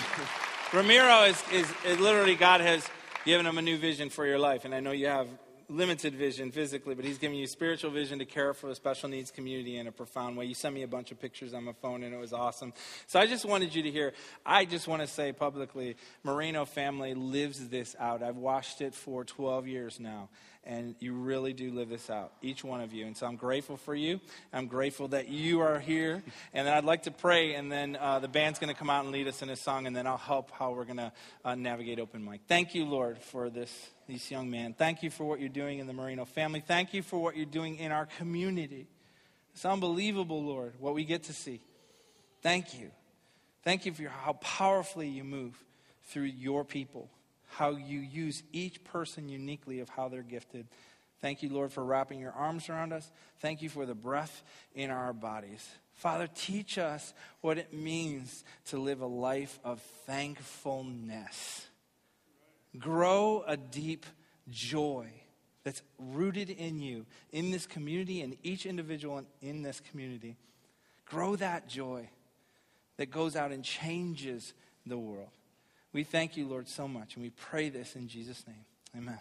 Ramiro 0.73 1.23
is, 1.23 1.43
is, 1.51 1.67
is 1.85 1.99
literally 1.99 2.35
God 2.35 2.61
has 2.61 2.87
given 3.25 3.45
him 3.45 3.57
a 3.57 3.61
new 3.61 3.77
vision 3.77 4.09
for 4.09 4.25
your 4.25 4.39
life. 4.39 4.65
And 4.65 4.73
I 4.73 4.79
know 4.79 4.91
you 4.91 5.07
have 5.07 5.27
limited 5.69 6.15
vision 6.15 6.51
physically, 6.51 6.95
but 6.95 7.05
he's 7.05 7.17
giving 7.17 7.37
you 7.37 7.47
spiritual 7.47 7.91
vision 7.91 8.19
to 8.19 8.25
care 8.25 8.53
for 8.53 8.67
the 8.67 8.75
special 8.75 9.07
needs 9.07 9.31
community 9.31 9.77
in 9.77 9.87
a 9.87 9.91
profound 9.91 10.35
way. 10.35 10.45
You 10.45 10.55
sent 10.55 10.73
me 10.73 10.83
a 10.83 10.87
bunch 10.87 11.11
of 11.11 11.19
pictures 11.21 11.53
on 11.53 11.63
my 11.63 11.73
phone, 11.73 12.03
and 12.03 12.13
it 12.13 12.17
was 12.17 12.33
awesome. 12.33 12.73
So 13.07 13.19
I 13.19 13.27
just 13.27 13.45
wanted 13.45 13.73
you 13.73 13.83
to 13.83 13.91
hear. 13.91 14.13
I 14.45 14.65
just 14.65 14.87
want 14.87 15.01
to 15.01 15.07
say 15.07 15.31
publicly, 15.31 15.95
Moreno 16.23 16.65
family 16.65 17.13
lives 17.13 17.69
this 17.69 17.95
out. 17.99 18.23
I've 18.23 18.37
watched 18.37 18.81
it 18.81 18.95
for 18.95 19.23
12 19.23 19.67
years 19.67 19.99
now, 19.99 20.29
and 20.63 20.95
you 20.99 21.13
really 21.13 21.53
do 21.53 21.71
live 21.71 21.89
this 21.89 22.09
out, 22.09 22.33
each 22.41 22.63
one 22.63 22.81
of 22.81 22.93
you. 22.93 23.05
And 23.05 23.15
so 23.15 23.25
I'm 23.25 23.37
grateful 23.37 23.77
for 23.77 23.95
you. 23.95 24.19
I'm 24.53 24.67
grateful 24.67 25.07
that 25.09 25.29
you 25.29 25.61
are 25.61 25.79
here, 25.79 26.21
and 26.53 26.67
then 26.67 26.73
I'd 26.73 26.83
like 26.83 27.03
to 27.03 27.11
pray, 27.11 27.55
and 27.55 27.71
then 27.71 27.95
uh, 27.95 28.19
the 28.19 28.27
band's 28.27 28.59
going 28.59 28.73
to 28.73 28.77
come 28.77 28.89
out 28.89 29.03
and 29.03 29.13
lead 29.13 29.27
us 29.27 29.41
in 29.41 29.49
a 29.49 29.55
song, 29.55 29.87
and 29.87 29.95
then 29.95 30.05
I'll 30.05 30.17
help 30.17 30.51
how 30.51 30.71
we're 30.71 30.85
going 30.85 30.97
to 30.97 31.11
uh, 31.45 31.55
navigate 31.55 31.99
open 31.99 32.23
mic. 32.23 32.41
Thank 32.47 32.75
you, 32.75 32.85
Lord, 32.85 33.17
for 33.19 33.49
this 33.49 33.89
these 34.07 34.31
young 34.31 34.49
men. 34.49 34.73
Thank 34.73 35.03
you 35.03 35.11
for 35.11 35.23
what 35.23 35.39
you're 35.39 35.49
doing 35.49 35.77
in 35.77 35.85
the 35.85 35.93
Marino 35.93 36.25
family. 36.25 36.61
Thank 36.65 36.95
you 36.95 37.03
for 37.03 37.21
what 37.21 37.37
you're 37.37 37.45
doing 37.45 37.77
in 37.77 37.91
our 37.91 38.07
community. 38.17 38.87
It's 39.53 39.65
unbelievable, 39.65 40.43
Lord, 40.43 40.73
what 40.79 40.95
we 40.95 41.05
get 41.05 41.23
to 41.25 41.33
see. 41.33 41.61
Thank 42.41 42.79
you. 42.79 42.89
Thank 43.63 43.85
you 43.85 43.93
for 43.93 44.07
how 44.07 44.33
powerfully 44.33 45.07
you 45.07 45.23
move 45.23 45.63
through 46.05 46.23
your 46.23 46.65
people, 46.65 47.09
how 47.49 47.71
you 47.71 47.99
use 47.99 48.43
each 48.51 48.83
person 48.83 49.29
uniquely 49.29 49.79
of 49.79 49.89
how 49.89 50.07
they're 50.07 50.23
gifted. 50.23 50.67
Thank 51.21 51.43
you, 51.43 51.49
Lord, 51.49 51.71
for 51.71 51.83
wrapping 51.83 52.19
your 52.19 52.31
arms 52.31 52.69
around 52.69 52.93
us. 52.93 53.11
Thank 53.39 53.61
you 53.61 53.69
for 53.69 53.85
the 53.85 53.95
breath 53.95 54.41
in 54.73 54.89
our 54.89 55.11
bodies. 55.11 55.67
Father, 55.93 56.27
teach 56.33 56.77
us 56.77 57.13
what 57.41 57.57
it 57.57 57.73
means 57.73 58.45
to 58.67 58.77
live 58.77 59.01
a 59.01 59.05
life 59.05 59.59
of 59.63 59.81
thankfulness 60.05 61.65
grow 62.77 63.43
a 63.47 63.57
deep 63.57 64.05
joy 64.49 65.07
that's 65.63 65.81
rooted 65.97 66.49
in 66.49 66.79
you, 66.79 67.05
in 67.31 67.51
this 67.51 67.65
community, 67.65 68.21
and 68.21 68.37
each 68.43 68.65
individual 68.65 69.23
in 69.41 69.61
this 69.61 69.79
community. 69.91 70.37
Grow 71.05 71.35
that 71.37 71.67
joy 71.67 72.09
that 72.97 73.11
goes 73.11 73.35
out 73.35 73.51
and 73.51 73.63
changes 73.63 74.53
the 74.85 74.97
world. 74.97 75.29
We 75.91 76.03
thank 76.03 76.37
you, 76.37 76.47
Lord, 76.47 76.67
so 76.67 76.87
much, 76.87 77.15
and 77.15 77.23
we 77.23 77.31
pray 77.31 77.69
this 77.69 77.95
in 77.95 78.07
Jesus' 78.07 78.45
name. 78.47 78.65
Amen. 78.95 79.19